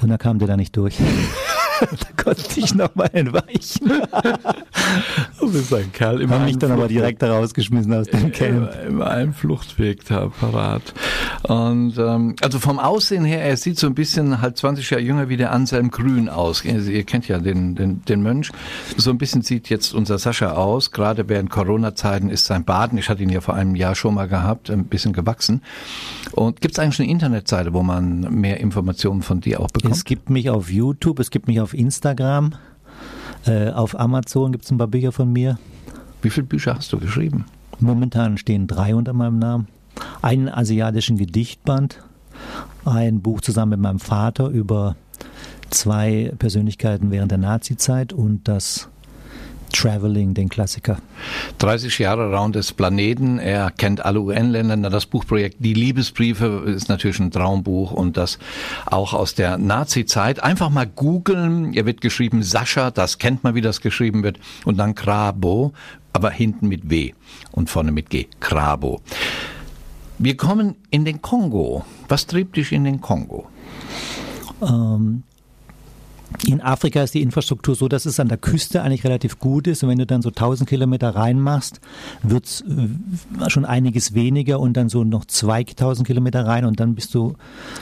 Und 0.00 0.08
da 0.08 0.18
kam 0.18 0.40
der 0.40 0.48
da 0.48 0.56
nicht 0.56 0.76
durch. 0.76 0.98
da 1.80 2.22
konnte 2.22 2.58
ich 2.58 2.74
nochmal 2.74 3.10
entweichen. 3.12 3.92
du 5.38 5.52
bist 5.52 5.72
ein 5.72 5.92
Kerl. 5.92 6.20
Immer 6.20 6.40
Haben 6.40 6.44
mich 6.46 6.58
dann 6.58 6.72
aber 6.72 6.88
direkt 6.88 7.22
rausgeschmissen 7.22 7.94
aus 7.94 8.08
dem 8.08 8.32
Camp. 8.32 8.50
Immer, 8.50 8.80
immer 8.82 9.10
ein 9.10 9.32
Fluchtweg 9.32 10.04
da 10.06 10.26
parat. 10.28 10.92
Und 11.42 11.98
ähm, 11.98 12.36
also 12.42 12.58
vom 12.58 12.78
Aussehen 12.78 13.24
her, 13.24 13.42
er 13.42 13.56
sieht 13.56 13.78
so 13.78 13.86
ein 13.86 13.94
bisschen 13.94 14.40
halt 14.40 14.56
20 14.56 14.88
Jahre 14.90 15.02
jünger 15.02 15.28
wie 15.28 15.36
der 15.36 15.52
Anselm 15.52 15.90
Grün 15.90 16.28
aus. 16.28 16.64
Ihr, 16.64 16.80
ihr 16.80 17.04
kennt 17.04 17.28
ja 17.28 17.38
den, 17.38 17.74
den, 17.74 18.04
den 18.04 18.22
Mönch. 18.22 18.50
So 18.96 19.10
ein 19.10 19.18
bisschen 19.18 19.42
sieht 19.42 19.68
jetzt 19.68 19.94
unser 19.94 20.18
Sascha 20.18 20.52
aus. 20.52 20.90
Gerade 20.90 21.28
während 21.28 21.50
Corona-Zeiten 21.50 22.30
ist 22.30 22.44
sein 22.44 22.64
Baden, 22.64 22.98
ich 22.98 23.08
hatte 23.08 23.22
ihn 23.22 23.30
ja 23.30 23.40
vor 23.40 23.54
einem 23.54 23.74
Jahr 23.74 23.94
schon 23.94 24.14
mal 24.14 24.28
gehabt, 24.28 24.70
ein 24.70 24.84
bisschen 24.84 25.12
gewachsen. 25.12 25.62
Und 26.32 26.60
gibt 26.60 26.74
es 26.74 26.78
eigentlich 26.78 27.00
eine 27.00 27.10
Internetseite, 27.10 27.72
wo 27.72 27.82
man 27.82 28.20
mehr 28.20 28.60
Informationen 28.60 29.22
von 29.22 29.40
dir 29.40 29.60
auch 29.60 29.68
bekommt? 29.68 29.94
Es 29.94 30.04
gibt 30.04 30.30
mich 30.30 30.50
auf 30.50 30.70
YouTube, 30.70 31.18
es 31.18 31.30
gibt 31.30 31.48
mich 31.48 31.60
auf 31.60 31.74
Instagram, 31.74 32.54
äh, 33.46 33.70
auf 33.70 33.98
Amazon 33.98 34.52
gibt 34.52 34.64
es 34.64 34.70
ein 34.70 34.78
paar 34.78 34.86
Bücher 34.86 35.12
von 35.12 35.32
mir. 35.32 35.58
Wie 36.22 36.30
viele 36.30 36.46
Bücher 36.46 36.76
hast 36.76 36.92
du 36.92 36.98
geschrieben? 36.98 37.44
Momentan 37.80 38.38
stehen 38.38 38.68
drei 38.68 38.94
unter 38.94 39.12
meinem 39.12 39.38
Namen. 39.38 39.66
Einen 40.20 40.48
asiatischen 40.48 41.16
Gedichtband, 41.16 41.98
ein 42.84 43.20
Buch 43.20 43.40
zusammen 43.40 43.70
mit 43.70 43.80
meinem 43.80 43.98
Vater 43.98 44.48
über 44.48 44.96
zwei 45.70 46.32
Persönlichkeiten 46.38 47.10
während 47.10 47.30
der 47.30 47.38
Nazizeit 47.38 48.12
und 48.12 48.46
das 48.48 48.88
Traveling, 49.72 50.34
den 50.34 50.48
Klassiker. 50.48 50.98
30 51.58 51.98
Jahre 51.98 52.30
Raum 52.30 52.52
des 52.52 52.72
Planeten. 52.72 53.38
Er 53.38 53.70
kennt 53.70 54.04
alle 54.04 54.20
UN-Länder. 54.20 54.90
Das 54.90 55.06
Buchprojekt 55.06 55.56
Die 55.60 55.74
Liebesbriefe 55.74 56.64
ist 56.66 56.88
natürlich 56.88 57.18
ein 57.18 57.30
Traumbuch 57.30 57.90
und 57.90 58.16
das 58.16 58.38
auch 58.86 59.14
aus 59.14 59.34
der 59.34 59.58
Nazi-Zeit. 59.58 60.42
Einfach 60.42 60.70
mal 60.70 60.86
googeln. 60.86 61.72
Er 61.74 61.86
wird 61.86 62.00
geschrieben 62.00 62.42
Sascha, 62.42 62.90
das 62.90 63.18
kennt 63.18 63.44
man, 63.44 63.54
wie 63.54 63.60
das 63.60 63.80
geschrieben 63.80 64.22
wird. 64.22 64.38
Und 64.64 64.76
dann 64.76 64.94
Krabo, 64.94 65.72
aber 66.12 66.30
hinten 66.30 66.68
mit 66.68 66.90
W 66.90 67.12
und 67.50 67.70
vorne 67.70 67.92
mit 67.92 68.10
G. 68.10 68.26
Krabo. 68.40 69.00
Wir 70.22 70.36
kommen 70.36 70.76
in 70.90 71.04
den 71.04 71.20
Kongo. 71.20 71.84
Was 72.06 72.28
trieb 72.28 72.52
dich 72.52 72.70
in 72.70 72.84
den 72.84 73.00
Kongo? 73.00 73.48
Ähm, 74.62 75.24
in 76.46 76.60
Afrika 76.60 77.02
ist 77.02 77.14
die 77.14 77.22
Infrastruktur 77.22 77.74
so, 77.74 77.88
dass 77.88 78.06
es 78.06 78.20
an 78.20 78.28
der 78.28 78.38
Küste 78.38 78.82
eigentlich 78.82 79.02
relativ 79.02 79.40
gut 79.40 79.66
ist. 79.66 79.82
Und 79.82 79.88
wenn 79.88 79.98
du 79.98 80.06
dann 80.06 80.22
so 80.22 80.28
1000 80.28 80.68
Kilometer 80.68 81.16
reinmachst, 81.16 81.80
wird 82.22 82.44
es 82.44 82.60
äh, 82.60 83.50
schon 83.50 83.64
einiges 83.64 84.14
weniger 84.14 84.60
und 84.60 84.76
dann 84.76 84.88
so 84.88 85.02
noch 85.02 85.24
2000 85.24 86.06
Kilometer 86.06 86.46
rein 86.46 86.66
und 86.66 86.78
dann 86.78 86.94
bist 86.94 87.12
du 87.16 87.34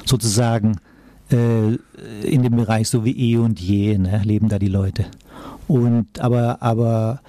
sozusagen 0.06 0.78
äh, 1.30 1.74
in 2.22 2.42
dem 2.42 2.56
Bereich 2.56 2.88
so 2.88 3.04
wie 3.04 3.34
eh 3.34 3.36
und 3.36 3.60
je, 3.60 3.98
ne, 3.98 4.22
leben 4.24 4.48
da 4.48 4.58
die 4.58 4.68
Leute. 4.68 5.04
Und 5.68 6.18
aber, 6.20 6.62
aber 6.62 7.20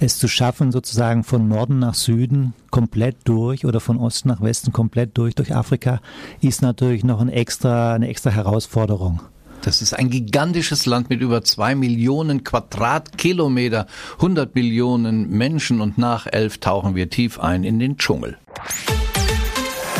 es 0.00 0.18
zu 0.18 0.28
schaffen, 0.28 0.72
sozusagen 0.72 1.24
von 1.24 1.46
Norden 1.46 1.78
nach 1.78 1.94
Süden 1.94 2.54
komplett 2.70 3.16
durch 3.24 3.64
oder 3.64 3.80
von 3.80 3.98
Osten 3.98 4.28
nach 4.28 4.40
Westen 4.40 4.72
komplett 4.72 5.16
durch 5.16 5.34
durch 5.34 5.54
Afrika, 5.54 6.00
ist 6.40 6.62
natürlich 6.62 7.04
noch 7.04 7.20
ein 7.20 7.28
extra, 7.28 7.94
eine 7.94 8.08
extra 8.08 8.30
Herausforderung. 8.30 9.20
Das 9.62 9.82
ist 9.82 9.92
ein 9.92 10.08
gigantisches 10.08 10.86
Land 10.86 11.10
mit 11.10 11.20
über 11.20 11.42
zwei 11.42 11.74
Millionen 11.74 12.44
Quadratkilometer, 12.44 13.86
100 14.14 14.54
Millionen 14.54 15.28
Menschen 15.28 15.82
und 15.82 15.98
nach 15.98 16.26
elf 16.26 16.58
tauchen 16.58 16.94
wir 16.94 17.10
tief 17.10 17.38
ein 17.38 17.64
in 17.64 17.78
den 17.78 17.98
Dschungel. 17.98 18.38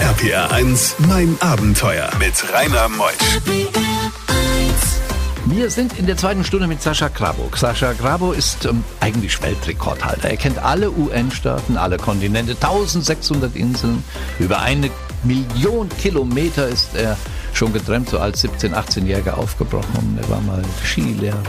RPR 0.01 0.51
1, 0.51 0.97
mein 1.09 1.37
Abenteuer 1.41 2.09
mit 2.19 2.33
Rainer 2.55 2.89
Meusch. 2.89 4.30
Wir 5.51 5.69
sind 5.69 5.99
in 5.99 6.07
der 6.07 6.17
zweiten 6.17 6.45
Stunde 6.45 6.69
mit 6.69 6.81
Sascha 6.81 7.09
Grabo. 7.09 7.51
Sascha 7.57 7.93
Grabo 7.95 8.31
ist 8.31 8.67
ähm, 8.67 8.85
eigentlich 9.01 9.43
Weltrekordhalter. 9.43 10.31
Er 10.31 10.37
kennt 10.37 10.59
alle 10.59 10.93
UN-Staaten, 10.93 11.77
alle 11.77 11.97
Kontinente, 11.97 12.53
1600 12.53 13.57
Inseln, 13.57 14.05
über 14.39 14.61
eine 14.61 14.91
Million 15.25 15.89
Kilometer 15.89 16.69
ist 16.69 16.95
er 16.95 17.17
schon 17.53 17.73
getrennt, 17.73 18.11
so 18.11 18.21
als 18.21 18.45
17-, 18.45 18.75
18-Jähriger 18.75 19.33
aufgebrochen. 19.33 20.19
Er 20.23 20.31
war 20.31 20.41
mal 20.41 20.63
Skilehrer, 20.85 21.43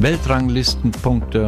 Weltranglistenpunkte 0.00 1.46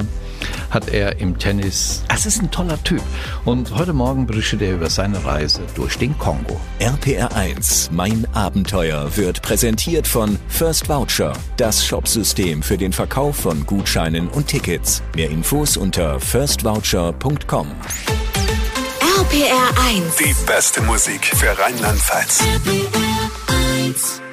hat 0.71 0.88
er 0.88 1.21
im 1.21 1.38
Tennis. 1.38 2.02
Es 2.12 2.26
ist 2.26 2.43
ein 2.43 2.50
toller 2.50 2.83
Typ. 2.85 3.02
Und 3.45 3.75
heute 3.75 3.93
Morgen 3.93 4.26
berichtet 4.26 4.62
er 4.62 4.75
über 4.75 4.90
seine 4.90 5.25
Reise 5.25 5.62
durch 5.75 5.97
den 5.99 6.16
Kongo. 6.19 6.61
RPR1, 6.81 7.88
mein 7.93 8.26
Abenteuer, 8.35 9.16
wird 9.16 9.43
präsentiert 9.43 10.07
von 10.07 10.38
First 10.49 10.88
Voucher, 10.88 11.33
das 11.57 11.85
Shopsystem 11.85 12.62
für 12.62 12.76
den 12.76 12.93
Verkauf 12.93 13.37
von 13.37 13.64
Gutscheinen 13.66 14.28
und 14.28 14.49
Tickets. 14.49 15.02
Mehr 15.14 15.31
Infos 15.31 15.76
unter 15.76 16.21
firstvoucher.com. 16.21 17.69
RPR1, 19.00 20.19
die 20.19 20.35
beste 20.47 20.83
Musik 20.83 21.25
für 21.25 21.59
Rheinland-Pfalz. 21.59 22.43
RPR1. 22.43 24.25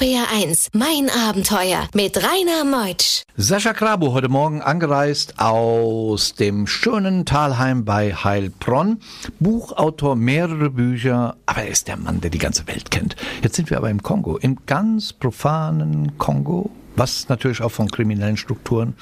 RPR1, 0.00 0.68
mein 0.72 1.10
Abenteuer 1.10 1.86
mit 1.92 2.16
Rainer 2.16 2.64
Meutsch. 2.64 3.22
Sascha 3.36 3.74
Krabu 3.74 4.12
heute 4.12 4.30
Morgen 4.30 4.62
angereist 4.62 5.38
aus 5.38 6.34
dem 6.34 6.66
schönen 6.66 7.26
Talheim 7.26 7.84
bei 7.84 8.14
Heilbronn. 8.14 9.00
Buchautor 9.40 10.16
mehrere 10.16 10.70
Bücher, 10.70 11.36
aber 11.44 11.64
er 11.64 11.68
ist 11.68 11.86
der 11.86 11.98
Mann, 11.98 12.22
der 12.22 12.30
die 12.30 12.38
ganze 12.38 12.66
Welt 12.66 12.90
kennt. 12.90 13.14
Jetzt 13.42 13.56
sind 13.56 13.68
wir 13.68 13.76
aber 13.76 13.90
im 13.90 14.02
Kongo, 14.02 14.38
im 14.38 14.56
ganz 14.64 15.12
profanen 15.12 16.16
Kongo, 16.16 16.70
was 16.96 17.28
natürlich 17.28 17.60
auch 17.60 17.72
von 17.72 17.90
kriminellen 17.90 18.38
Strukturen 18.38 18.94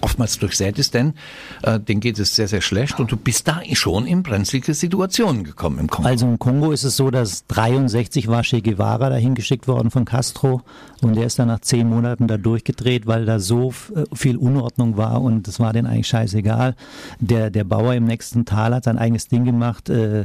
oftmals 0.00 0.38
durchsät 0.38 0.78
ist, 0.78 0.94
denn 0.94 1.14
äh, 1.62 1.78
denen 1.78 2.00
geht 2.00 2.18
es 2.18 2.34
sehr, 2.34 2.48
sehr 2.48 2.60
schlecht 2.60 3.00
und 3.00 3.12
du 3.12 3.16
bist 3.16 3.48
da 3.48 3.60
schon 3.72 4.06
in 4.06 4.22
brenzlige 4.22 4.74
Situationen 4.74 5.44
gekommen 5.44 5.78
im 5.78 5.88
Kongo. 5.88 6.08
Also 6.08 6.26
im 6.26 6.38
Kongo 6.38 6.72
ist 6.72 6.84
es 6.84 6.96
so, 6.96 7.10
dass 7.10 7.46
63 7.46 8.28
war 8.28 8.42
Che 8.42 8.62
Guevara 8.62 9.10
dahin 9.10 9.34
geschickt 9.34 9.68
worden 9.68 9.90
von 9.90 10.04
Castro 10.04 10.62
und 11.00 11.16
der 11.16 11.26
ist 11.26 11.38
dann 11.38 11.48
nach 11.48 11.60
zehn 11.60 11.88
Monaten 11.88 12.26
da 12.26 12.36
durchgedreht, 12.36 13.06
weil 13.06 13.26
da 13.26 13.38
so 13.38 13.72
äh, 13.94 14.04
viel 14.14 14.36
Unordnung 14.36 14.96
war 14.96 15.22
und 15.22 15.46
das 15.46 15.60
war 15.60 15.72
denen 15.72 15.86
eigentlich 15.86 16.08
scheißegal. 16.08 16.74
Der, 17.18 17.50
der 17.50 17.64
Bauer 17.64 17.94
im 17.94 18.04
nächsten 18.04 18.44
Tal 18.44 18.74
hat 18.74 18.84
sein 18.84 18.98
eigenes 18.98 19.28
Ding 19.28 19.44
gemacht, 19.44 19.88
äh, 19.88 20.24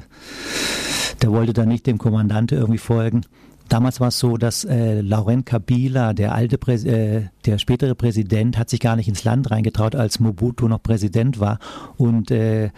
der 1.21 1.31
wollte 1.31 1.53
da 1.53 1.65
nicht 1.65 1.87
dem 1.87 1.97
Kommandante 1.97 2.55
irgendwie 2.55 2.77
folgen. 2.77 3.21
Damals 3.69 3.99
war 3.99 4.09
es 4.09 4.19
so, 4.19 4.37
dass 4.37 4.63
äh, 4.63 5.01
Laurent 5.01 5.45
Kabila, 5.45 6.13
der 6.13 6.35
alte, 6.35 6.57
Prä 6.57 6.75
äh, 6.75 7.29
der 7.45 7.57
spätere 7.57 7.95
Präsident, 7.95 8.57
hat 8.57 8.69
sich 8.69 8.79
gar 8.79 8.95
nicht 8.95 9.07
ins 9.07 9.23
Land 9.23 9.49
reingetraut, 9.49 9.95
als 9.95 10.19
Mobutu 10.19 10.67
noch 10.67 10.81
Präsident 10.83 11.39
war. 11.39 11.59
Und 11.97 12.29
äh, 12.31 12.69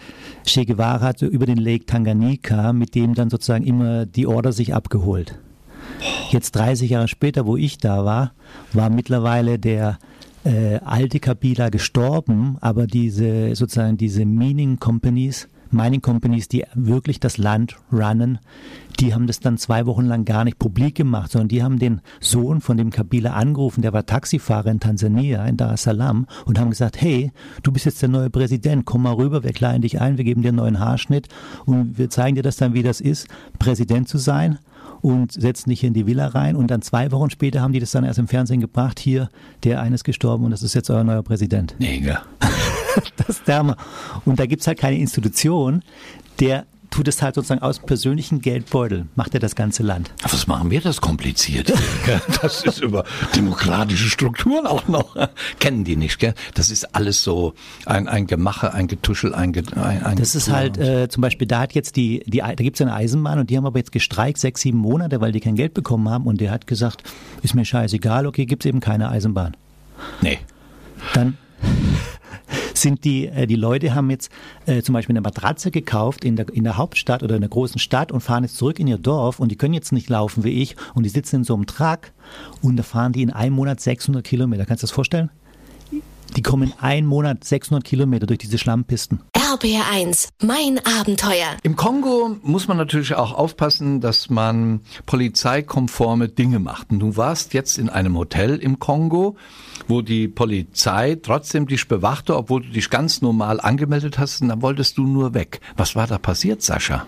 Che 0.46 0.64
Guevara 0.64 1.00
hatte 1.00 1.26
über 1.26 1.46
den 1.46 1.58
Lake 1.58 1.84
Tanganyika 1.84 2.72
mit 2.72 2.94
dem 2.94 3.14
dann 3.14 3.28
sozusagen 3.30 3.64
immer 3.64 4.06
die 4.06 4.26
Order 4.26 4.52
sich 4.52 4.74
abgeholt. 4.74 5.38
Jetzt 6.30 6.52
30 6.52 6.90
Jahre 6.90 7.08
später, 7.08 7.46
wo 7.46 7.56
ich 7.56 7.78
da 7.78 8.04
war, 8.04 8.32
war 8.72 8.88
mittlerweile 8.90 9.58
der 9.58 9.98
äh, 10.44 10.76
alte 10.84 11.20
Kabila 11.20 11.68
gestorben, 11.68 12.56
aber 12.60 12.86
diese 12.86 13.54
sozusagen 13.54 13.96
diese 13.96 14.24
Mining 14.24 14.78
Companies 14.78 15.48
Mining 15.72 16.02
Companies, 16.02 16.48
die 16.48 16.64
wirklich 16.74 17.20
das 17.20 17.38
Land 17.38 17.76
runnen, 17.92 18.38
die 19.00 19.14
haben 19.14 19.26
das 19.26 19.40
dann 19.40 19.58
zwei 19.58 19.86
Wochen 19.86 20.06
lang 20.06 20.24
gar 20.24 20.44
nicht 20.44 20.58
publik 20.58 20.96
gemacht, 20.96 21.30
sondern 21.30 21.48
die 21.48 21.62
haben 21.62 21.78
den 21.78 22.00
Sohn 22.20 22.60
von 22.60 22.76
dem 22.76 22.90
Kabila 22.90 23.34
angerufen, 23.34 23.82
der 23.82 23.92
war 23.92 24.06
Taxifahrer 24.06 24.70
in 24.70 24.80
Tansania, 24.80 25.44
in 25.46 25.56
Dar 25.56 25.74
es 25.74 25.82
Salaam, 25.82 26.26
und 26.46 26.58
haben 26.58 26.70
gesagt, 26.70 27.00
hey, 27.00 27.30
du 27.62 27.70
bist 27.70 27.86
jetzt 27.86 28.02
der 28.02 28.08
neue 28.08 28.30
Präsident, 28.30 28.84
komm 28.84 29.02
mal 29.02 29.14
rüber, 29.14 29.44
wir 29.44 29.52
kleiden 29.52 29.82
dich 29.82 30.00
ein, 30.00 30.16
wir 30.18 30.24
geben 30.24 30.42
dir 30.42 30.48
einen 30.48 30.56
neuen 30.56 30.80
Haarschnitt 30.80 31.28
und 31.64 31.98
wir 31.98 32.10
zeigen 32.10 32.36
dir 32.36 32.42
das 32.42 32.56
dann, 32.56 32.74
wie 32.74 32.82
das 32.82 33.00
ist, 33.00 33.28
Präsident 33.58 34.08
zu 34.08 34.18
sein 34.18 34.58
und 35.00 35.32
setzen 35.32 35.70
dich 35.70 35.84
in 35.84 35.94
die 35.94 36.06
Villa 36.06 36.26
rein. 36.26 36.56
Und 36.56 36.70
dann 36.70 36.82
zwei 36.82 37.10
Wochen 37.12 37.30
später 37.30 37.60
haben 37.60 37.72
die 37.72 37.80
das 37.80 37.92
dann 37.92 38.04
erst 38.04 38.18
im 38.18 38.28
Fernsehen 38.28 38.60
gebracht. 38.60 38.98
Hier, 38.98 39.28
der 39.64 39.80
eine 39.80 39.94
ist 39.94 40.04
gestorben 40.04 40.44
und 40.44 40.50
das 40.50 40.62
ist 40.62 40.74
jetzt 40.74 40.90
euer 40.90 41.04
neuer 41.04 41.22
Präsident. 41.22 41.74
Nee, 41.78 42.00
ja. 42.04 42.22
das 43.16 43.28
ist 43.28 43.48
der 43.48 43.58
Hammer. 43.58 43.76
Und 44.24 44.38
da 44.38 44.46
gibt's 44.46 44.66
halt 44.66 44.78
keine 44.78 44.98
Institution, 44.98 45.82
der 46.40 46.66
tut 46.90 47.08
es 47.08 47.22
halt 47.22 47.34
sozusagen 47.34 47.62
aus 47.62 47.78
dem 47.78 47.86
persönlichen 47.86 48.40
Geldbeutel, 48.40 49.06
macht 49.14 49.34
er 49.34 49.40
das 49.40 49.54
ganze 49.54 49.82
Land. 49.82 50.10
Was 50.22 50.46
machen 50.46 50.70
wir 50.70 50.80
das 50.80 51.00
kompliziert? 51.00 51.72
das 52.42 52.64
ist 52.64 52.80
über 52.80 53.04
demokratische 53.36 54.08
Strukturen 54.08 54.66
auch 54.66 54.88
noch. 54.88 55.16
Kennen 55.60 55.84
die 55.84 55.96
nicht, 55.96 56.18
gell? 56.18 56.34
Das 56.54 56.70
ist 56.70 56.94
alles 56.94 57.22
so 57.22 57.54
ein, 57.86 58.08
ein 58.08 58.26
Gemache, 58.26 58.72
ein 58.72 58.86
Getuschel, 58.86 59.34
ein, 59.34 59.54
ein, 59.74 60.02
ein 60.02 60.16
Das 60.16 60.34
ist 60.34 60.50
halt 60.50 60.78
äh, 60.78 61.08
zum 61.08 61.20
Beispiel, 61.20 61.46
da 61.46 61.60
hat 61.60 61.74
jetzt 61.74 61.96
die, 61.96 62.22
die 62.26 62.38
da 62.38 62.54
gibt's 62.54 62.80
eine 62.80 62.94
Eisenbahn 62.94 63.38
und 63.38 63.50
die 63.50 63.56
haben 63.56 63.66
aber 63.66 63.78
jetzt 63.78 63.92
gestreikt 63.92 64.38
sechs, 64.38 64.62
sieben 64.62 64.78
Monate, 64.78 65.20
weil 65.20 65.32
die 65.32 65.40
kein 65.40 65.56
Geld 65.56 65.74
bekommen 65.74 66.08
haben 66.08 66.26
und 66.26 66.40
der 66.40 66.50
hat 66.50 66.66
gesagt, 66.66 67.02
ist 67.42 67.54
mir 67.54 67.64
scheißegal, 67.64 68.26
okay, 68.26 68.46
gibt's 68.46 68.66
eben 68.66 68.80
keine 68.80 69.10
Eisenbahn. 69.10 69.56
Nee. 70.20 70.38
Dann 71.14 71.36
sind 72.80 73.04
die, 73.04 73.26
äh, 73.26 73.46
die 73.46 73.56
Leute 73.56 73.94
haben 73.94 74.10
jetzt 74.10 74.30
äh, 74.66 74.82
zum 74.82 74.92
Beispiel 74.92 75.14
eine 75.14 75.20
Matratze 75.20 75.70
gekauft 75.70 76.24
in 76.24 76.36
der, 76.36 76.48
in 76.52 76.64
der 76.64 76.76
Hauptstadt 76.76 77.22
oder 77.22 77.34
in 77.34 77.40
der 77.40 77.50
großen 77.50 77.78
Stadt 77.78 78.12
und 78.12 78.20
fahren 78.20 78.44
jetzt 78.44 78.56
zurück 78.56 78.78
in 78.78 78.86
ihr 78.86 78.98
Dorf 78.98 79.40
und 79.40 79.50
die 79.50 79.56
können 79.56 79.74
jetzt 79.74 79.92
nicht 79.92 80.08
laufen 80.08 80.44
wie 80.44 80.62
ich 80.62 80.76
und 80.94 81.04
die 81.04 81.10
sitzen 81.10 81.36
in 81.36 81.44
so 81.44 81.54
einem 81.54 81.66
Truck 81.66 82.12
und 82.62 82.76
da 82.76 82.82
fahren 82.82 83.12
die 83.12 83.22
in 83.22 83.30
einem 83.30 83.54
Monat 83.54 83.80
600 83.80 84.24
Kilometer. 84.24 84.66
Kannst 84.66 84.82
du 84.82 84.86
das 84.86 84.92
vorstellen? 84.92 85.30
Die 86.36 86.42
kommen 86.42 86.68
in 86.68 86.78
einem 86.80 87.06
Monat 87.06 87.44
600 87.44 87.84
Kilometer 87.84 88.26
durch 88.26 88.38
diese 88.38 88.58
Schlammpisten. 88.58 89.20
RBR1, 89.34 90.28
mein 90.42 90.78
Abenteuer. 90.84 91.56
Im 91.62 91.74
Kongo 91.74 92.36
muss 92.42 92.68
man 92.68 92.76
natürlich 92.76 93.14
auch 93.14 93.32
aufpassen, 93.32 94.00
dass 94.00 94.30
man 94.30 94.80
polizeikonforme 95.06 96.28
Dinge 96.28 96.58
macht. 96.58 96.90
Und 96.90 97.00
du 97.00 97.16
warst 97.16 97.54
jetzt 97.54 97.78
in 97.78 97.88
einem 97.88 98.16
Hotel 98.16 98.56
im 98.56 98.78
Kongo, 98.78 99.36
wo 99.88 100.02
die 100.02 100.28
Polizei 100.28 101.16
trotzdem 101.20 101.66
dich 101.66 101.88
bewachte, 101.88 102.36
obwohl 102.36 102.62
du 102.62 102.68
dich 102.68 102.90
ganz 102.90 103.22
normal 103.22 103.60
angemeldet 103.60 104.18
hast, 104.18 104.42
und 104.42 104.48
dann 104.48 104.62
wolltest 104.62 104.98
du 104.98 105.06
nur 105.06 105.34
weg. 105.34 105.60
Was 105.76 105.96
war 105.96 106.06
da 106.06 106.18
passiert, 106.18 106.62
Sascha? 106.62 107.06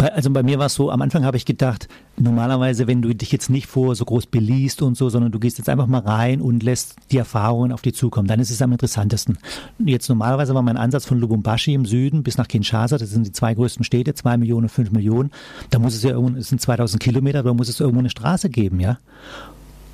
Bei, 0.00 0.14
also 0.14 0.30
bei 0.30 0.42
mir 0.42 0.58
war 0.58 0.64
es 0.64 0.74
so, 0.74 0.90
am 0.90 1.02
Anfang 1.02 1.26
habe 1.26 1.36
ich 1.36 1.44
gedacht, 1.44 1.86
normalerweise, 2.16 2.86
wenn 2.86 3.02
du 3.02 3.14
dich 3.14 3.32
jetzt 3.32 3.50
nicht 3.50 3.66
vor 3.66 3.94
so 3.94 4.06
groß 4.06 4.28
beliest 4.28 4.80
und 4.80 4.96
so, 4.96 5.10
sondern 5.10 5.30
du 5.30 5.38
gehst 5.38 5.58
jetzt 5.58 5.68
einfach 5.68 5.86
mal 5.86 6.00
rein 6.00 6.40
und 6.40 6.62
lässt 6.62 6.96
die 7.10 7.18
Erfahrungen 7.18 7.70
auf 7.70 7.82
dich 7.82 7.96
zukommen, 7.96 8.26
dann 8.26 8.40
ist 8.40 8.50
es 8.50 8.62
am 8.62 8.72
interessantesten. 8.72 9.36
Jetzt 9.78 10.08
normalerweise 10.08 10.54
war 10.54 10.62
mein 10.62 10.78
Ansatz 10.78 11.04
von 11.04 11.18
Lubumbashi 11.18 11.74
im 11.74 11.84
Süden 11.84 12.22
bis 12.22 12.38
nach 12.38 12.48
Kinshasa, 12.48 12.96
das 12.96 13.10
sind 13.10 13.26
die 13.26 13.32
zwei 13.32 13.52
größten 13.52 13.84
Städte, 13.84 14.14
zwei 14.14 14.38
Millionen, 14.38 14.70
fünf 14.70 14.90
Millionen, 14.90 15.32
da 15.68 15.78
muss 15.78 15.94
es 15.94 16.02
ja 16.02 16.12
irgendwo, 16.12 16.38
es 16.38 16.48
sind 16.48 16.62
2000 16.62 17.02
Kilometer, 17.02 17.42
da 17.42 17.52
muss 17.52 17.68
es 17.68 17.78
irgendwo 17.78 17.98
eine 17.98 18.08
Straße 18.08 18.48
geben, 18.48 18.80
ja. 18.80 18.96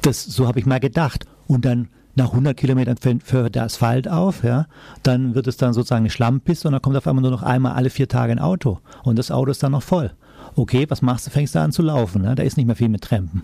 Das, 0.03 0.23
so 0.23 0.47
habe 0.47 0.61
ich 0.61 0.67
mal 0.67 0.79
gedacht. 0.79 1.27
Und 1.49 1.65
dann 1.65 1.89
nach 2.17 2.31
100 2.31 2.57
Kilometern 2.57 2.97
fällt 2.97 3.55
der 3.55 3.65
Asphalt 3.65 4.09
auf, 4.09 4.43
ja, 4.43 4.67
dann 5.03 5.35
wird 5.35 5.47
es 5.47 5.57
dann 5.57 5.73
sozusagen 5.73 6.03
eine 6.03 6.11
Schlammpiste 6.11 6.67
und 6.67 6.73
dann 6.73 6.83
kommt 6.83 6.97
auf 6.97 7.07
einmal 7.07 7.23
nur 7.23 7.31
noch 7.31 7.43
einmal 7.43 7.73
alle 7.73 7.91
vier 7.91 8.09
Tage 8.09 8.33
ein 8.33 8.39
Auto 8.39 8.81
und 9.05 9.19
das 9.19 9.31
Auto 9.31 9.51
ist 9.51 9.63
dann 9.63 9.73
noch 9.73 9.83
voll. 9.83 10.11
Okay, 10.55 10.87
was 10.89 11.03
machst 11.03 11.27
du? 11.27 11.31
Fängst 11.31 11.55
du 11.55 11.61
an 11.61 11.73
zu 11.73 11.83
laufen. 11.83 12.23
Ne? 12.23 12.35
Da 12.35 12.43
ist 12.43 12.57
nicht 12.57 12.67
mehr 12.67 12.77
viel 12.77 12.89
mit 12.89 13.03
Trampen. 13.03 13.43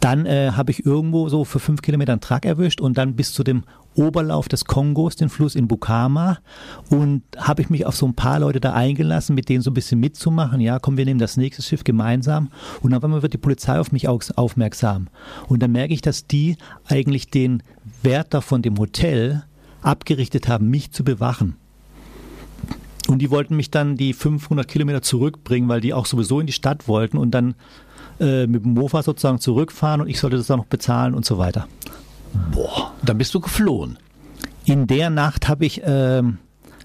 Dann 0.00 0.26
äh, 0.26 0.50
habe 0.52 0.70
ich 0.70 0.84
irgendwo 0.84 1.28
so 1.28 1.44
für 1.44 1.60
fünf 1.60 1.80
Kilometer 1.80 2.12
einen 2.12 2.20
Truck 2.20 2.44
erwischt 2.44 2.80
und 2.80 2.98
dann 2.98 3.14
bis 3.14 3.32
zu 3.32 3.42
dem 3.42 3.64
Oberlauf 3.96 4.48
des 4.48 4.64
Kongos, 4.64 5.16
den 5.16 5.28
Fluss 5.28 5.54
in 5.54 5.68
Bukama. 5.68 6.38
Und 6.90 7.22
habe 7.36 7.62
ich 7.62 7.70
mich 7.70 7.86
auf 7.86 7.96
so 7.96 8.06
ein 8.06 8.14
paar 8.14 8.40
Leute 8.40 8.60
da 8.60 8.72
eingelassen, 8.72 9.34
mit 9.34 9.48
denen 9.48 9.62
so 9.62 9.70
ein 9.70 9.74
bisschen 9.74 10.00
mitzumachen. 10.00 10.60
Ja, 10.60 10.78
komm, 10.78 10.96
wir 10.96 11.04
nehmen 11.04 11.20
das 11.20 11.36
nächste 11.36 11.62
Schiff 11.62 11.84
gemeinsam. 11.84 12.50
Und 12.82 12.94
auf 12.94 13.02
einmal 13.02 13.22
wird 13.22 13.32
die 13.32 13.38
Polizei 13.38 13.78
auf 13.78 13.92
mich 13.92 14.08
aufmerksam. 14.08 15.08
Und 15.48 15.62
dann 15.62 15.72
merke 15.72 15.94
ich, 15.94 16.02
dass 16.02 16.26
die 16.26 16.56
eigentlich 16.86 17.28
den 17.28 17.62
Wärter 18.02 18.42
von 18.42 18.62
dem 18.62 18.78
Hotel 18.78 19.44
abgerichtet 19.82 20.48
haben, 20.48 20.68
mich 20.68 20.92
zu 20.92 21.04
bewachen. 21.04 21.56
Und 23.08 23.20
die 23.20 23.30
wollten 23.30 23.56
mich 23.56 23.70
dann 23.70 23.96
die 23.96 24.12
500 24.12 24.66
Kilometer 24.66 25.02
zurückbringen, 25.02 25.68
weil 25.68 25.80
die 25.80 25.94
auch 25.94 26.06
sowieso 26.06 26.40
in 26.40 26.46
die 26.46 26.52
Stadt 26.52 26.88
wollten 26.88 27.18
und 27.18 27.30
dann 27.30 27.54
äh, 28.18 28.46
mit 28.46 28.64
dem 28.64 28.74
Mofa 28.74 29.02
sozusagen 29.02 29.38
zurückfahren 29.38 30.00
und 30.00 30.08
ich 30.08 30.18
sollte 30.18 30.36
das 30.36 30.46
dann 30.46 30.58
noch 30.58 30.66
bezahlen 30.66 31.14
und 31.14 31.24
so 31.24 31.38
weiter. 31.38 31.68
Boah, 32.52 32.92
dann 33.02 33.18
bist 33.18 33.34
du 33.34 33.40
geflohen. 33.40 33.98
In 34.64 34.86
der 34.86 35.10
Nacht 35.10 35.48
habe 35.48 35.64
ich, 35.64 35.82
äh, 35.82 36.22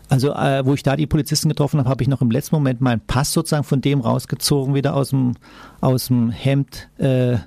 also 0.10 0.34
äh, 0.34 0.66
wo 0.66 0.74
ich 0.74 0.84
da 0.84 0.96
die 0.96 1.08
Polizisten 1.08 1.50
getroffen 1.50 1.80
habe, 1.80 1.90
habe 1.90 2.04
ich 2.04 2.10
noch 2.10 2.22
im 2.22 2.32
letzten 2.32 2.56
Moment 2.56 2.82
meinen 2.82 3.02
Pass 3.02 3.34
sozusagen 3.34 3.64
von 3.64 3.82
dem 3.82 4.02
rausgezogen, 4.02 4.76
wieder 4.76 4.96
aus 4.96 5.10
dem, 5.10 5.34
aus 5.80 6.08
dem 6.08 6.32
Hemd. 6.32 6.90
Äh, 6.98 7.38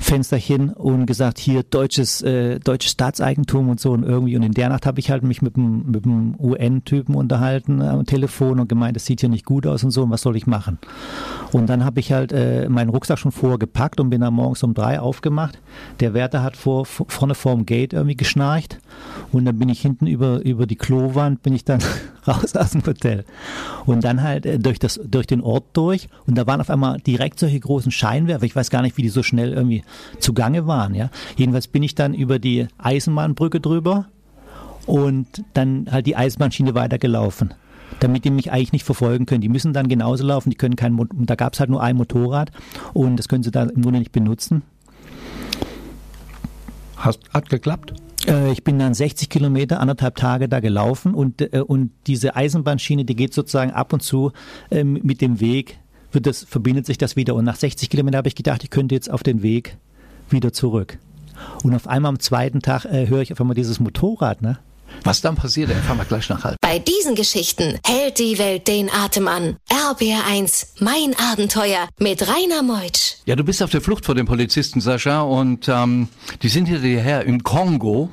Fensterchen 0.00 0.70
und 0.70 1.04
gesagt, 1.04 1.38
hier 1.38 1.62
deutsches, 1.62 2.22
äh, 2.22 2.58
deutsches 2.58 2.92
Staatseigentum 2.92 3.68
und 3.68 3.78
so 3.78 3.92
und 3.92 4.02
irgendwie. 4.02 4.34
Und 4.34 4.42
in 4.42 4.52
der 4.52 4.70
Nacht 4.70 4.86
habe 4.86 4.98
ich 4.98 5.10
halt 5.10 5.22
mich 5.22 5.42
mit 5.42 5.56
dem, 5.56 5.90
mit 5.90 6.06
dem 6.06 6.34
UN-Typen 6.40 7.14
unterhalten 7.14 7.82
am 7.82 8.06
Telefon 8.06 8.60
und 8.60 8.68
gemeint, 8.68 8.96
es 8.96 9.04
sieht 9.04 9.20
hier 9.20 9.28
nicht 9.28 9.44
gut 9.44 9.66
aus 9.66 9.84
und 9.84 9.90
so 9.90 10.02
und 10.02 10.10
was 10.10 10.22
soll 10.22 10.36
ich 10.36 10.46
machen? 10.46 10.78
Und 11.52 11.68
dann 11.68 11.84
habe 11.84 12.00
ich 12.00 12.12
halt 12.12 12.32
äh, 12.32 12.68
meinen 12.68 12.88
Rucksack 12.88 13.18
schon 13.18 13.30
vorgepackt 13.30 14.00
und 14.00 14.08
bin 14.08 14.22
dann 14.22 14.32
morgens 14.32 14.62
um 14.62 14.72
drei 14.72 14.98
aufgemacht. 14.98 15.58
Der 16.00 16.14
Wärter 16.14 16.42
hat 16.42 16.56
vor, 16.56 16.86
vorne 16.86 17.34
vorm 17.34 17.66
Gate 17.66 17.92
irgendwie 17.92 18.16
geschnarcht 18.16 18.78
und 19.32 19.44
dann 19.44 19.58
bin 19.58 19.68
ich 19.68 19.82
hinten 19.82 20.06
über, 20.06 20.40
über 20.40 20.66
die 20.66 20.76
Klowand, 20.76 21.42
bin 21.42 21.54
ich 21.54 21.64
dann 21.64 21.80
raus 22.30 22.56
aus 22.56 22.70
dem 22.70 22.84
Hotel. 22.86 23.24
Und 23.86 24.04
dann 24.04 24.22
halt 24.22 24.46
äh, 24.46 24.58
durch, 24.58 24.78
das, 24.78 25.00
durch 25.04 25.26
den 25.26 25.40
Ort 25.40 25.64
durch 25.72 26.08
und 26.26 26.36
da 26.36 26.46
waren 26.46 26.60
auf 26.60 26.70
einmal 26.70 26.98
direkt 27.00 27.38
solche 27.38 27.60
großen 27.60 27.92
Scheinwerfer. 27.92 28.44
Ich 28.44 28.56
weiß 28.56 28.70
gar 28.70 28.82
nicht, 28.82 28.96
wie 28.96 29.02
die 29.02 29.08
so 29.08 29.22
schnell 29.22 29.52
irgendwie 29.52 29.82
zugange 30.18 30.66
waren. 30.66 30.94
Ja. 30.94 31.10
Jedenfalls 31.36 31.68
bin 31.68 31.82
ich 31.82 31.94
dann 31.94 32.14
über 32.14 32.38
die 32.38 32.68
Eisenbahnbrücke 32.78 33.60
drüber 33.60 34.06
und 34.86 35.44
dann 35.54 35.86
halt 35.90 36.06
die 36.06 36.16
Eisenbahnschiene 36.16 36.74
weitergelaufen 36.74 37.54
damit 37.98 38.24
die 38.24 38.30
mich 38.30 38.52
eigentlich 38.52 38.72
nicht 38.72 38.84
verfolgen 38.84 39.26
können. 39.26 39.40
Die 39.40 39.48
müssen 39.48 39.72
dann 39.72 39.88
genauso 39.88 40.24
laufen, 40.24 40.50
die 40.50 40.56
können 40.56 40.76
kein, 40.76 40.98
da 41.12 41.34
gab 41.34 41.54
es 41.54 41.60
halt 41.60 41.70
nur 41.70 41.82
ein 41.82 41.96
Motorrad 41.96 42.50
und 42.92 43.16
das 43.16 43.28
können 43.28 43.42
sie 43.42 43.50
da 43.50 43.64
im 43.64 43.82
Grunde 43.82 43.98
nicht 43.98 44.12
benutzen. 44.12 44.62
Hast, 46.96 47.20
hat 47.32 47.48
geklappt? 47.48 47.94
Äh, 48.26 48.52
ich 48.52 48.64
bin 48.64 48.78
dann 48.78 48.94
60 48.94 49.28
Kilometer, 49.28 49.80
anderthalb 49.80 50.16
Tage 50.16 50.48
da 50.48 50.60
gelaufen 50.60 51.14
und, 51.14 51.40
äh, 51.40 51.60
und 51.60 51.92
diese 52.06 52.36
Eisenbahnschiene, 52.36 53.04
die 53.04 53.16
geht 53.16 53.34
sozusagen 53.34 53.70
ab 53.70 53.92
und 53.92 54.02
zu 54.02 54.32
ähm, 54.70 54.98
mit 55.02 55.20
dem 55.20 55.40
Weg, 55.40 55.78
wird 56.12 56.26
das, 56.26 56.44
verbindet 56.44 56.86
sich 56.86 56.98
das 56.98 57.16
wieder. 57.16 57.34
Und 57.34 57.44
nach 57.44 57.56
60 57.56 57.88
Kilometern 57.90 58.18
habe 58.18 58.28
ich 58.28 58.34
gedacht, 58.34 58.64
ich 58.64 58.70
könnte 58.70 58.94
jetzt 58.94 59.10
auf 59.10 59.22
den 59.22 59.42
Weg 59.42 59.76
wieder 60.28 60.52
zurück. 60.52 60.98
Und 61.62 61.74
auf 61.74 61.86
einmal 61.86 62.10
am 62.10 62.18
zweiten 62.18 62.60
Tag 62.60 62.84
äh, 62.84 63.08
höre 63.08 63.22
ich 63.22 63.32
auf 63.32 63.40
einmal 63.40 63.54
dieses 63.54 63.80
Motorrad, 63.80 64.42
ne? 64.42 64.58
Was 65.04 65.20
dann 65.20 65.34
passiert, 65.34 65.70
erfahren 65.70 65.98
wir 65.98 66.04
gleich 66.04 66.28
nach 66.28 66.44
halb. 66.44 66.56
Bei 66.60 66.78
diesen 66.78 67.14
Geschichten 67.14 67.78
hält 67.84 68.18
die 68.18 68.38
Welt 68.38 68.68
den 68.68 68.90
Atem 68.90 69.28
an. 69.28 69.56
RBR1, 69.70 70.66
mein 70.80 71.14
Abenteuer 71.32 71.88
mit 71.98 72.22
Rainer 72.22 72.62
Meutsch. 72.62 73.16
Ja, 73.24 73.36
du 73.36 73.44
bist 73.44 73.62
auf 73.62 73.70
der 73.70 73.80
Flucht 73.80 74.04
vor 74.04 74.14
den 74.14 74.26
Polizisten, 74.26 74.80
Sascha, 74.80 75.22
und 75.22 75.68
ähm, 75.68 76.08
die 76.42 76.48
sind 76.48 76.66
hinter 76.66 76.82
dir 76.82 77.00
her 77.00 77.24
im 77.24 77.42
Kongo. 77.42 78.10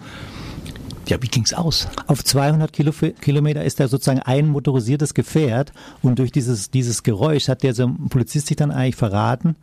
Ja, 1.07 1.21
wie 1.21 1.27
ging's 1.27 1.53
aus? 1.53 1.87
Auf 2.07 2.23
200 2.23 2.73
Kilo, 2.73 2.91
Kilometer 3.21 3.63
ist 3.63 3.79
da 3.79 3.87
sozusagen 3.87 4.19
ein 4.19 4.47
motorisiertes 4.49 5.13
Gefährt 5.13 5.71
und 6.01 6.19
durch 6.19 6.33
dieses, 6.33 6.69
dieses 6.69 7.01
Geräusch 7.01 7.47
hat 7.47 7.63
der 7.63 7.73
so 7.73 7.89
Polizist 8.09 8.47
sich 8.47 8.57
dann 8.57 8.71
eigentlich 8.71 8.97
verraten. 8.97 9.55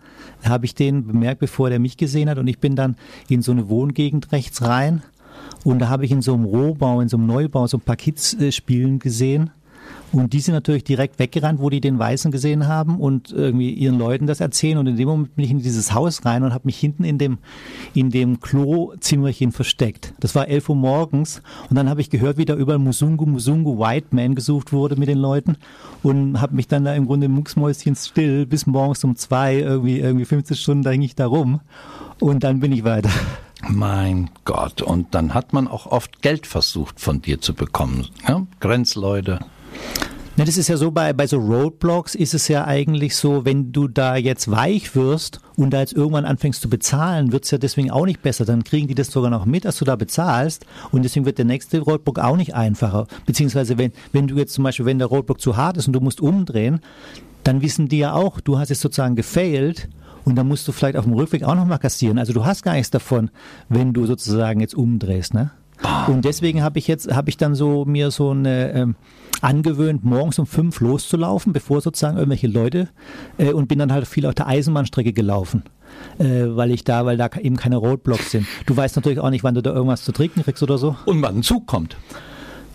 Habe 0.43 0.65
ich 0.65 0.75
den 0.75 1.07
bemerkt, 1.07 1.41
bevor 1.41 1.69
der 1.69 1.81
mich 1.81 1.99
gesehen 1.99 2.31
hat 2.31 2.39
und 2.39 2.47
ich 2.47 2.61
bin 2.61 2.77
dann 2.77 2.97
in 3.29 3.43
so 3.43 3.53
eine 3.53 3.69
Wohngegend 3.69 4.33
rechts 4.33 4.63
rein 4.63 5.03
und 5.65 5.81
da 5.81 5.89
habe 5.89 6.05
ich 6.05 6.13
in 6.13 6.23
so 6.23 6.35
einem 6.35 6.45
Rohbau, 6.45 7.01
in 7.01 7.09
so 7.09 7.17
einem 7.17 7.27
Neubau 7.27 7.67
so 7.67 7.79
ein 7.79 7.81
paar 7.81 7.97
Kids 7.97 8.35
äh, 8.35 8.53
spielen 8.53 8.99
gesehen 8.99 9.51
und 10.15 10.33
die 10.33 10.39
sind 10.39 10.55
natürlich 10.55 10.85
direkt 10.85 11.19
weggerannt, 11.19 11.61
wo 11.61 11.71
die 11.71 11.81
den 11.81 11.99
Weißen 11.99 12.31
gesehen 12.31 12.69
haben 12.69 13.01
und 13.01 13.33
irgendwie 13.33 13.71
ihren 13.71 13.99
Leuten 13.99 14.29
das 14.29 14.39
erzählen. 14.39 14.79
Und 14.79 14.87
in 14.87 14.97
dem 14.97 15.09
Moment 15.09 15.35
bin 15.35 15.45
ich 15.45 15.51
in 15.51 15.59
dieses 15.59 15.93
Haus 15.93 16.25
rein 16.25 16.45
und 16.45 16.55
habe 16.55 16.67
mich 16.67 16.79
hinten 16.79 17.03
in 17.03 17.19
dem, 17.19 17.39
in 17.95 18.11
dem 18.11 18.39
Klozimmerchen 18.39 19.51
versteckt. 19.51 20.15
Das 20.21 20.37
war 20.37 20.47
11 20.47 20.69
Uhr 20.69 20.77
morgens 20.77 21.43
und 21.69 21.77
dann 21.77 21.89
habe 21.89 22.01
ich 22.01 22.11
gehört, 22.11 22.37
wie 22.37 22.45
da 22.45 22.55
überall 22.55 22.79
Musungu, 22.79 23.27
Musungu, 23.27 23.79
White 23.81 24.09
Man 24.13 24.37
gesucht 24.37 24.73
wurde 24.73 24.95
mit 24.95 25.09
den 25.09 25.19
Leuten 25.19 25.57
und 26.05 26.41
habe 26.41 26.55
mich 26.55 26.69
dann 26.69 26.85
da 26.85 26.95
im 26.95 27.07
Grunde 27.07 27.29
mucksmäuschen 27.29 27.97
still 27.97 28.47
bis 28.47 28.67
morgens 28.67 29.03
um 29.03 29.17
zwei, 29.17 29.57
irgendwie, 29.57 29.99
irgendwie 29.99 30.27
15 30.27 30.57
Stunden, 30.57 30.85
da 30.85 30.91
hing 30.91 31.03
ich 31.03 31.17
da 31.17 31.27
rum 31.27 31.61
und 32.21 32.45
dann 32.45 32.61
bin 32.61 32.71
ich 32.71 32.85
weiter. 32.85 33.11
Mein 33.69 34.31
Gott, 34.45 34.83
und 34.83 35.15
dann 35.15 35.35
hat 35.35 35.53
man 35.53 35.69
auch 35.69 35.87
oft 35.87 36.23
Geld 36.23 36.47
versucht 36.47 37.01
von 37.01 37.23
dir 37.23 37.41
zu 37.41 37.55
bekommen. 37.55 38.09
Ja? 38.29 38.47
Grenzleute. 38.61 39.41
Ne, 40.37 40.45
das 40.45 40.57
ist 40.57 40.67
ja 40.67 40.77
so, 40.77 40.91
bei, 40.91 41.13
bei 41.13 41.29
so 41.29 41.39
Roadblocks 41.39 42.17
ist 42.17 42.35
es 42.35 42.49
ja 42.49 42.65
eigentlich 42.67 43.15
so, 43.15 43.45
wenn 43.45 43.71
du 43.71 43.87
da 43.87 44.17
jetzt 44.17 44.51
weich 44.51 44.97
wirst 44.97 45.41
und 45.55 45.71
da 45.71 45.79
jetzt 45.79 45.93
irgendwann 45.93 46.25
anfängst 46.25 46.61
zu 46.61 46.69
bezahlen, 46.69 47.31
wird 47.31 47.45
es 47.45 47.53
ja 47.53 47.59
deswegen 47.59 47.93
auch 47.93 48.05
nicht 48.05 48.21
besser. 48.21 48.45
Dann 48.45 48.65
kriegen 48.65 48.89
die 48.89 48.97
das 48.97 49.13
sogar 49.13 49.31
noch 49.31 49.45
mit, 49.45 49.65
dass 49.65 49.79
du 49.79 49.85
da 49.85 49.95
bezahlst 49.95 50.67
und 50.91 51.05
deswegen 51.05 51.25
wird 51.25 51.39
der 51.39 51.45
nächste 51.45 51.79
Roadblock 51.79 52.19
auch 52.19 52.37
nicht 52.37 52.53
einfacher. 52.53 53.07
Beziehungsweise 53.27 53.79
wenn, 53.79 53.93
wenn 54.11 54.27
du 54.27 54.37
jetzt 54.37 54.55
zum 54.55 54.65
Beispiel, 54.65 54.87
wenn 54.87 54.99
der 54.99 55.07
Roadblock 55.07 55.41
zu 55.41 55.57
hart 55.57 55.77
ist 55.77 55.87
und 55.87 55.93
du 55.93 56.01
musst 56.01 56.21
umdrehen, 56.21 56.81
dann 57.45 57.63
wissen 57.63 57.89
die 57.89 57.99
ja 57.99 58.15
auch, 58.15 58.41
du 58.41 58.59
hast 58.59 58.73
es 58.73 58.81
sozusagen 58.81 59.15
gefailt 59.15 59.89
und 60.25 60.37
dann 60.37 60.49
musst 60.49 60.67
du 60.67 60.73
vielleicht 60.73 60.97
auf 60.97 61.05
dem 61.05 61.15
Rückweg 61.15 61.45
auch 61.45 61.55
nochmal 61.55 61.79
kassieren. 61.79 62.19
Also 62.19 62.33
du 62.33 62.45
hast 62.45 62.63
gar 62.63 62.75
nichts 62.75 62.91
davon, 62.91 63.31
wenn 63.69 63.93
du 63.93 64.07
sozusagen 64.07 64.61
jetzt 64.61 64.75
umdrehst, 64.75 65.35
ne? 65.35 65.51
Und 66.07 66.25
deswegen 66.25 66.63
habe 66.63 66.79
ich 66.79 66.87
jetzt, 66.87 67.13
habe 67.13 67.29
ich 67.29 67.37
dann 67.37 67.55
so 67.55 67.85
mir 67.85 68.11
so 68.11 68.31
eine 68.31 68.73
ähm, 68.73 68.95
angewöhnt, 69.41 70.05
morgens 70.05 70.39
um 70.39 70.47
fünf 70.47 70.81
loszulaufen, 70.81 71.53
bevor 71.53 71.81
sozusagen 71.81 72.17
irgendwelche 72.17 72.47
Leute 72.47 72.89
äh, 73.39 73.53
und 73.53 73.69
bin 73.69 73.81
dann 73.81 73.93
halt 73.93 74.07
viel 74.07 74.25
auf 74.27 74.35
der 74.35 74.47
Eisenbahnstrecke 74.47 75.13
gelaufen. 75.13 75.65
Äh, 76.19 76.57
weil 76.57 76.71
ich 76.71 76.85
da, 76.85 77.05
weil 77.07 77.17
da 77.17 77.29
eben 77.41 77.57
keine 77.57 77.77
Roadblocks 77.77 78.31
sind. 78.31 78.47
Du 78.67 78.77
weißt 78.77 78.97
natürlich 78.97 79.19
auch 79.19 79.31
nicht, 79.31 79.45
wann 79.45 79.55
du 79.55 79.63
da 79.63 79.73
irgendwas 79.73 80.05
zu 80.05 80.13
trinken 80.13 80.43
kriegst 80.43 80.63
oder 80.63 80.79
so. 80.79 80.97
Und 81.07 81.23
wann 81.23 81.39
ein 81.39 81.43
Zug 81.43 81.67
kommt. 81.67 81.97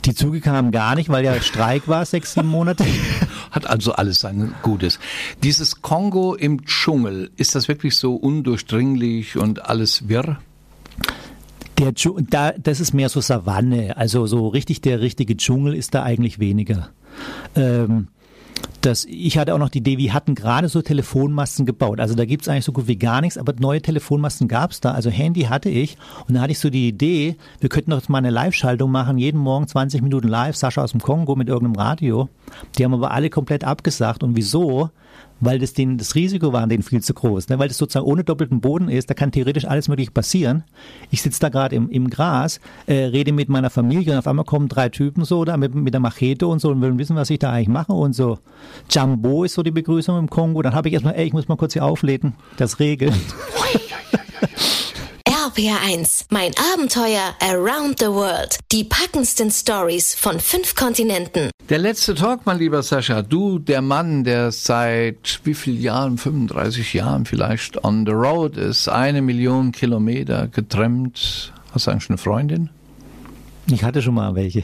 Die 0.06 0.14
Züge 0.14 0.40
kamen 0.40 0.72
gar 0.72 0.96
nicht, 0.96 1.10
weil 1.10 1.26
ja 1.26 1.40
Streik 1.42 1.88
war, 1.88 2.06
sechs, 2.06 2.34
sieben 2.34 2.48
Monate. 2.48 2.86
Hat 3.52 3.68
also 3.68 3.94
alles 3.94 4.20
sein 4.20 4.54
Gutes. 4.62 5.00
Dieses 5.44 5.82
Kongo 5.82 6.36
im 6.36 6.66
Dschungel, 6.66 7.32
ist 7.36 7.56
das 7.56 7.68
wirklich 7.68 7.98
so 7.98 8.16
undurchdringlich 8.16 9.38
und 9.38 9.66
alles 9.66 10.08
wirr? 10.08 10.38
Der 11.78 11.94
da, 12.30 12.52
das 12.52 12.80
ist 12.80 12.94
mehr 12.94 13.10
so 13.10 13.22
Savanne, 13.22 13.96
also 13.98 14.26
so 14.28 14.48
richtig 14.50 14.82
der 14.82 15.00
richtige 15.00 15.38
Dschungel 15.38 15.74
ist 15.74 15.96
da 15.96 16.04
eigentlich 16.04 16.40
weniger. 16.40 16.90
Ähm, 17.56 18.08
das, 18.82 19.06
ich 19.06 19.38
hatte 19.38 19.54
auch 19.54 19.60
noch 19.60 19.70
die 19.70 19.80
Idee, 19.80 19.98
wir 19.98 20.14
hatten 20.14 20.36
gerade 20.36 20.70
so 20.70 20.82
Telefonmasten 20.82 21.66
gebaut. 21.66 22.00
Also 22.00 22.16
da 22.16 22.26
gibt 22.26 22.44
es 22.44 22.48
eigentlich 22.48 22.66
so 22.66 22.72
gut 22.72 22.88
wie 22.88 22.98
gar 22.98 23.22
nichts, 23.22 23.38
aber 23.38 23.54
neue 23.60 23.82
Telefonmasten 23.82 24.48
gab 24.48 24.72
es 24.72 24.82
da. 24.82 24.92
Also 24.92 25.10
Handy 25.10 25.44
hatte 25.44 25.70
ich 25.70 25.98
und 26.28 26.36
da 26.36 26.42
hatte 26.42 26.52
ich 26.52 26.60
so 26.60 26.70
die 26.70 26.88
Idee, 26.88 27.36
wir 27.60 27.70
könnten 27.70 27.92
doch 27.92 28.08
mal 28.10 28.20
eine 28.20 28.30
Live-Schaltung 28.30 28.92
machen, 28.92 29.18
jeden 29.18 29.40
Morgen 29.40 29.68
20 29.68 30.02
Minuten 30.02 30.28
live, 30.28 30.56
Sascha 30.56 30.84
aus 30.84 30.92
dem 30.92 31.02
Kongo 31.02 31.36
mit 31.36 31.50
irgendeinem 31.50 31.76
Radio. 31.76 32.30
Die 32.78 32.86
haben 32.86 32.94
aber 32.94 33.12
alle 33.12 33.30
komplett 33.30 33.64
abgesagt. 33.64 34.24
Und 34.24 34.36
wieso? 34.36 34.90
Weil 35.42 35.60
das, 35.60 35.74
den, 35.74 35.98
das 35.98 36.16
Risiko 36.16 36.54
war 36.54 36.62
an 36.62 36.70
denen 36.70 36.84
viel 36.84 37.02
zu 37.02 37.14
groß, 37.14 37.50
ne? 37.50 37.60
weil 37.60 37.68
das 37.68 37.78
sozusagen 37.78 38.06
ohne 38.06 38.24
doppelten 38.24 38.62
Boden 38.62 38.90
ist, 38.90 39.10
da 39.10 39.14
kann 39.14 39.32
theoretisch 39.32 39.66
alles 39.66 39.88
mögliche 39.88 40.12
passieren. 40.12 40.64
Ich 41.12 41.22
sitze 41.22 41.40
da 41.40 41.50
gerade 41.50 41.76
im, 41.76 41.90
im 41.90 42.10
Gras, 42.10 42.60
äh, 42.88 43.06
rede 43.06 43.32
mit 43.32 43.50
meiner 43.50 43.70
Familie 43.70 44.14
und 44.14 44.20
auf 44.20 44.28
einmal 44.28 44.46
kommen 44.46 44.68
drei 44.68 44.90
Typen 44.90 45.26
so 45.26 45.46
da 45.46 45.58
mit, 45.58 45.74
mit 45.76 45.94
der 45.94 46.02
Machete 46.02 46.48
und 46.48 46.60
so 46.60 46.70
und 46.70 46.82
wollen 46.82 47.00
wissen, 47.00 47.16
was 47.16 47.30
ich 47.30 47.40
da 47.40 47.52
eigentlich 47.52 47.70
mache 47.70 47.94
und 47.94 48.14
so. 48.14 48.40
Jumbo 48.90 49.44
ist 49.44 49.54
so 49.54 49.64
die 49.64 49.72
Begrüßung 49.72 50.18
im 50.18 50.30
Kongo, 50.30 50.62
dann 50.62 50.76
habe 50.76 50.88
ich 50.88 50.94
erstmal, 50.94 51.16
ey, 51.16 51.26
ich 51.26 51.34
muss 51.34 51.48
mal 51.48 51.58
kurz 51.58 51.74
hier 51.74 51.86
auflegen, 51.86 52.34
das 52.58 52.80
regelt. 52.80 53.14
RPR1, 55.50 56.26
mein 56.30 56.52
Abenteuer 56.74 57.34
around 57.42 58.00
the 58.00 58.08
world. 58.08 58.60
Die 58.72 58.84
packendsten 58.84 59.50
Stories 59.50 60.14
von 60.14 60.40
fünf 60.40 60.76
Kontinenten. 60.76 61.50
Der 61.70 61.78
letzte 61.78 62.16
Talk, 62.16 62.48
mein 62.48 62.58
lieber 62.58 62.82
Sascha. 62.82 63.22
Du, 63.22 63.60
der 63.60 63.84
Mann, 63.84 64.24
der 64.24 64.52
seit 64.52 65.40
wie 65.44 65.54
vielen 65.54 65.80
Jahren, 65.80 66.18
35 66.18 66.96
Jahren 66.96 67.28
vielleicht, 67.28 67.84
on 67.84 68.08
the 68.08 68.12
road 68.12 68.58
ist, 68.58 68.90
eine 68.90 69.22
Million 69.22 69.72
Kilometer 69.72 70.48
getrennt. 70.48 71.54
Hast 71.72 71.86
du 71.86 71.92
eigentlich 71.92 72.10
eine 72.10 72.18
Freundin? 72.18 72.72
Ich 73.70 73.84
hatte 73.84 74.02
schon 74.02 74.16
mal 74.16 74.34
welche. 74.34 74.64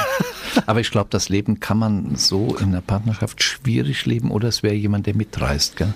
Aber 0.66 0.80
ich 0.80 0.90
glaube, 0.90 1.10
das 1.10 1.28
Leben 1.28 1.60
kann 1.60 1.78
man 1.78 2.16
so 2.16 2.56
in 2.56 2.72
der 2.72 2.80
Partnerschaft 2.80 3.40
schwierig 3.40 4.04
leben 4.04 4.32
oder 4.32 4.48
es 4.48 4.64
wäre 4.64 4.74
jemand, 4.74 5.06
der 5.06 5.14
mitreist, 5.14 5.76
gell? 5.76 5.94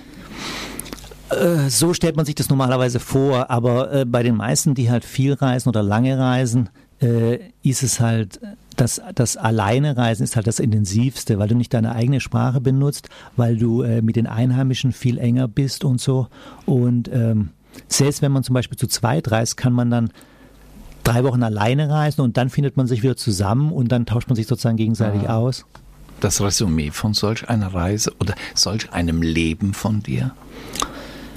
Äh, 1.29 1.69
so 1.69 1.93
stellt 1.93 2.15
man 2.15 2.25
sich 2.25 2.35
das 2.35 2.47
normalerweise 2.47 3.01
vor, 3.01 3.51
aber 3.51 3.91
äh, 3.91 4.05
bei 4.05 4.23
den 4.23 4.37
meisten, 4.37 4.75
die 4.75 4.89
halt 4.89 5.03
viel 5.03 5.33
reisen 5.33 5.67
oder 5.67 5.83
lange 5.83 6.17
reisen, 6.17 6.69
äh, 7.01 7.39
ist 7.63 7.83
es 7.83 7.99
halt, 7.99 8.39
das, 8.77 9.01
das 9.13 9.35
Alleine 9.37 9.97
reisen 9.97 10.23
ist 10.23 10.35
halt 10.35 10.47
das 10.47 10.59
Intensivste, 10.59 11.39
weil 11.39 11.49
du 11.49 11.55
nicht 11.55 11.73
deine 11.73 11.93
eigene 11.93 12.21
Sprache 12.21 12.61
benutzt, 12.61 13.09
weil 13.35 13.57
du 13.57 13.81
äh, 13.81 14.01
mit 14.01 14.15
den 14.15 14.27
Einheimischen 14.27 14.93
viel 14.93 15.17
enger 15.17 15.47
bist 15.47 15.83
und 15.83 15.99
so. 15.99 16.27
Und 16.65 17.09
ähm, 17.11 17.49
selbst 17.87 18.21
wenn 18.21 18.31
man 18.31 18.43
zum 18.43 18.53
Beispiel 18.53 18.77
zu 18.77 18.87
zweit 18.87 19.29
reist, 19.31 19.57
kann 19.57 19.73
man 19.73 19.91
dann 19.91 20.11
drei 21.03 21.23
Wochen 21.23 21.43
alleine 21.43 21.89
reisen 21.89 22.21
und 22.21 22.37
dann 22.37 22.49
findet 22.49 22.77
man 22.77 22.87
sich 22.87 23.03
wieder 23.03 23.17
zusammen 23.17 23.71
und 23.71 23.91
dann 23.91 24.05
tauscht 24.05 24.29
man 24.29 24.35
sich 24.35 24.47
sozusagen 24.47 24.77
gegenseitig 24.77 25.29
ah. 25.29 25.37
aus. 25.37 25.65
Das 26.19 26.41
Resümee 26.41 26.91
von 26.91 27.13
solch 27.13 27.47
einer 27.47 27.73
Reise 27.73 28.11
oder 28.19 28.33
solch 28.55 28.91
einem 28.91 29.21
Leben 29.21 29.73
von 29.73 30.01
dir? 30.01 30.31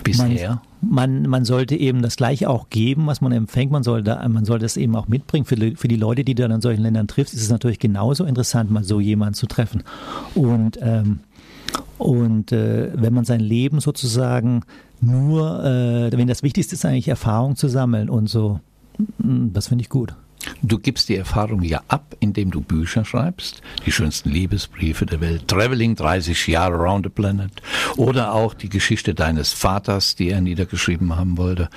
bisher? 0.03 0.48
Man, 0.48 0.61
man, 0.83 1.23
man, 1.29 1.45
sollte 1.45 1.77
eben 1.77 2.03
das 2.03 2.16
Gleiche 2.16 2.49
auch 2.49 2.71
geben, 2.71 3.07
was 3.07 3.21
man 3.21 3.33
empfängt. 3.33 3.71
Man 3.71 3.83
sollte, 3.83 4.19
man 4.29 4.45
sollte 4.45 4.66
es 4.66 4.77
eben 4.77 4.97
auch 4.97 5.09
mitbringen. 5.09 5.45
Für 5.45 5.57
die, 5.57 5.77
für 5.77 5.88
die 5.88 5.97
Leute, 5.97 6.25
die 6.25 6.35
du 6.35 6.43
dann 6.43 6.53
in 6.53 6.61
solchen 6.61 6.83
Ländern 6.83 7.09
triffst, 7.09 7.35
ist 7.35 7.43
es 7.43 7.51
natürlich 7.51 7.79
genauso 7.79 8.25
interessant, 8.25 8.71
mal 8.71 8.85
so 8.85 9.01
jemanden 9.01 9.35
zu 9.35 9.47
treffen. 9.47 9.83
Und, 10.35 10.79
ähm, 10.83 11.21
und 11.99 12.53
äh, 12.53 12.90
wenn 12.95 13.12
man 13.12 13.25
sein 13.25 13.40
Leben 13.40 13.81
sozusagen 13.81 14.62
nur, 15.01 15.64
äh, 15.64 16.16
wenn 16.16 16.29
das 16.29 16.43
Wichtigste 16.43 16.75
ist, 16.75 16.85
eigentlich 16.85 17.09
Erfahrung 17.09 17.57
zu 17.57 17.69
sammeln 17.69 18.09
und 18.09 18.29
so, 18.29 18.61
mm, 19.19 19.53
das 19.53 19.69
finde 19.69 19.83
ich 19.83 19.88
gut. 19.88 20.14
Du 20.62 20.79
gibst 20.79 21.09
die 21.09 21.16
Erfahrung 21.16 21.62
ja 21.62 21.83
ab, 21.88 22.16
indem 22.20 22.50
du 22.50 22.61
Bücher 22.61 23.05
schreibst, 23.05 23.62
die 23.85 23.92
schönsten 23.92 24.31
Liebesbriefe 24.31 25.07
der 25.07 25.20
Welt, 25.20 25.48
Traveling 25.48 25.96
30 25.96 26.46
Jahre 26.46 26.74
around 26.74 27.07
the 27.07 27.11
planet 27.11 27.50
oder 27.96 28.33
auch 28.33 28.55
die 28.55 28.68
Geschichte 28.68 29.14
deines 29.14 29.53
Vaters, 29.53 30.14
die 30.16 30.31
er 30.31 30.40
niedergeschrieben 30.40 31.16
haben 31.16 31.37
wollte. 31.37 31.68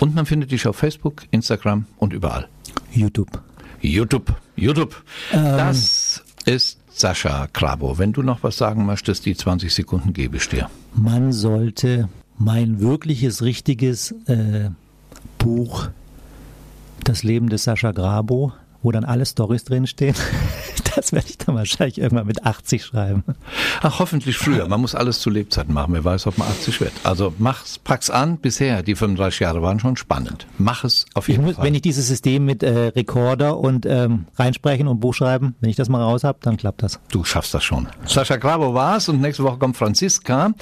Und 0.00 0.14
man 0.14 0.26
findet 0.26 0.50
dich 0.50 0.66
auf 0.66 0.76
Facebook, 0.76 1.22
Instagram 1.30 1.86
und 1.98 2.12
überall. 2.12 2.48
YouTube. 2.92 3.40
YouTube, 3.80 4.34
YouTube. 4.56 5.02
Ähm. 5.32 5.44
Das 5.56 6.24
ist 6.44 6.78
Sascha 6.88 7.46
Krabo. 7.52 7.98
Wenn 7.98 8.12
du 8.12 8.22
noch 8.22 8.42
was 8.42 8.56
sagen 8.56 8.84
möchtest, 8.86 9.26
die 9.26 9.36
20 9.36 9.72
Sekunden 9.72 10.12
gebe 10.12 10.36
ich 10.36 10.48
dir. 10.48 10.68
Man 10.94 11.32
sollte 11.32 12.08
mein 12.38 12.80
wirkliches, 12.80 13.42
richtiges 13.42 14.12
äh, 14.26 14.70
Buch 15.38 15.88
das 17.04 17.22
Leben 17.22 17.48
des 17.48 17.64
Sascha 17.64 17.92
Grabo, 17.92 18.52
wo 18.82 18.92
dann 18.92 19.04
alle 19.04 19.26
Stories 19.26 19.64
drinstehen. 19.64 20.14
Das 20.98 21.12
werde 21.12 21.28
ich 21.28 21.38
dann 21.38 21.54
wahrscheinlich 21.54 21.98
irgendwann 21.98 22.26
mit 22.26 22.44
80 22.44 22.84
schreiben. 22.84 23.22
Ach, 23.82 24.00
hoffentlich 24.00 24.36
früher. 24.36 24.66
Man 24.66 24.80
muss 24.80 24.96
alles 24.96 25.20
zu 25.20 25.30
Lebzeiten 25.30 25.72
machen. 25.72 25.94
Wer 25.94 26.04
weiß, 26.04 26.26
ob 26.26 26.38
man 26.38 26.48
80 26.48 26.80
wird. 26.80 26.92
Also 27.04 27.32
mach's, 27.38 27.78
pack's 27.78 28.10
an. 28.10 28.38
Bisher, 28.38 28.82
die 28.82 28.96
35 28.96 29.38
Jahre 29.38 29.62
waren 29.62 29.78
schon 29.78 29.96
spannend. 29.96 30.48
Mach 30.58 30.82
es 30.82 31.06
auf 31.14 31.28
jeden 31.28 31.44
muss, 31.44 31.54
Fall. 31.54 31.66
Wenn 31.66 31.76
ich 31.76 31.82
dieses 31.82 32.08
System 32.08 32.44
mit 32.44 32.64
äh, 32.64 32.88
Rekorder 32.88 33.58
und 33.58 33.86
ähm, 33.86 34.26
reinsprechen 34.34 34.88
und 34.88 34.98
Buch 34.98 35.14
schreiben, 35.14 35.54
wenn 35.60 35.70
ich 35.70 35.76
das 35.76 35.88
mal 35.88 36.02
raus 36.02 36.24
habe, 36.24 36.40
dann 36.42 36.56
klappt 36.56 36.82
das. 36.82 36.98
Du 37.12 37.22
schaffst 37.22 37.54
das 37.54 37.62
schon. 37.62 37.86
Sascha 38.04 38.34
Grabo 38.34 38.74
war's 38.74 39.08
und 39.08 39.20
nächste 39.20 39.44
Woche 39.44 39.58
kommt 39.58 39.76
Franziska 39.76 40.52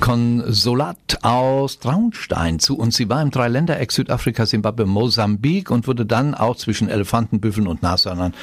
Konsulat 0.00 1.18
aus 1.22 1.78
Traunstein 1.78 2.58
zu 2.58 2.76
uns. 2.76 2.96
Sie 2.96 3.08
war 3.08 3.22
im 3.22 3.30
Dreiländereck 3.30 3.92
Südafrika, 3.92 4.44
Zimbabwe, 4.44 4.86
Mosambik 4.86 5.70
und 5.70 5.86
wurde 5.86 6.04
dann 6.04 6.34
auch 6.34 6.56
zwischen 6.56 6.88
Elefanten, 6.88 7.38
Büffeln 7.38 7.68
und 7.68 7.82
Nashörnern 7.82 8.34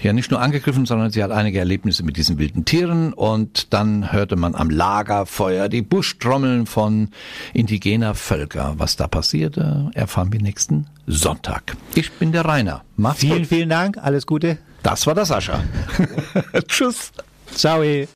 ja 0.00 0.12
nicht 0.12 0.30
nur 0.30 0.40
angegriffen, 0.40 0.86
sondern 0.86 1.10
sie 1.10 1.22
hat 1.22 1.30
einige 1.30 1.58
Erlebnisse 1.58 2.02
mit 2.02 2.16
diesen 2.16 2.38
wilden 2.38 2.64
Tieren 2.64 3.12
und 3.12 3.72
dann 3.72 4.12
hörte 4.12 4.36
man 4.36 4.54
am 4.54 4.70
Lagerfeuer 4.70 5.68
die 5.68 5.82
Buschtrommeln 5.82 6.66
von 6.66 7.10
indigener 7.52 8.14
Völker. 8.14 8.74
Was 8.78 8.96
da 8.96 9.08
passierte, 9.08 9.90
erfahren 9.94 10.32
wir 10.32 10.40
nächsten 10.40 10.86
Sonntag. 11.06 11.76
Ich 11.94 12.12
bin 12.12 12.32
der 12.32 12.44
Rainer. 12.44 12.82
Macht's 12.96 13.20
vielen, 13.20 13.38
gut. 13.38 13.46
vielen 13.46 13.68
Dank. 13.68 13.98
Alles 13.98 14.26
Gute. 14.26 14.58
Das 14.82 15.06
war 15.06 15.14
der 15.14 15.24
Sascha. 15.24 15.62
Tschüss. 16.68 17.12
Ciao. 17.54 17.82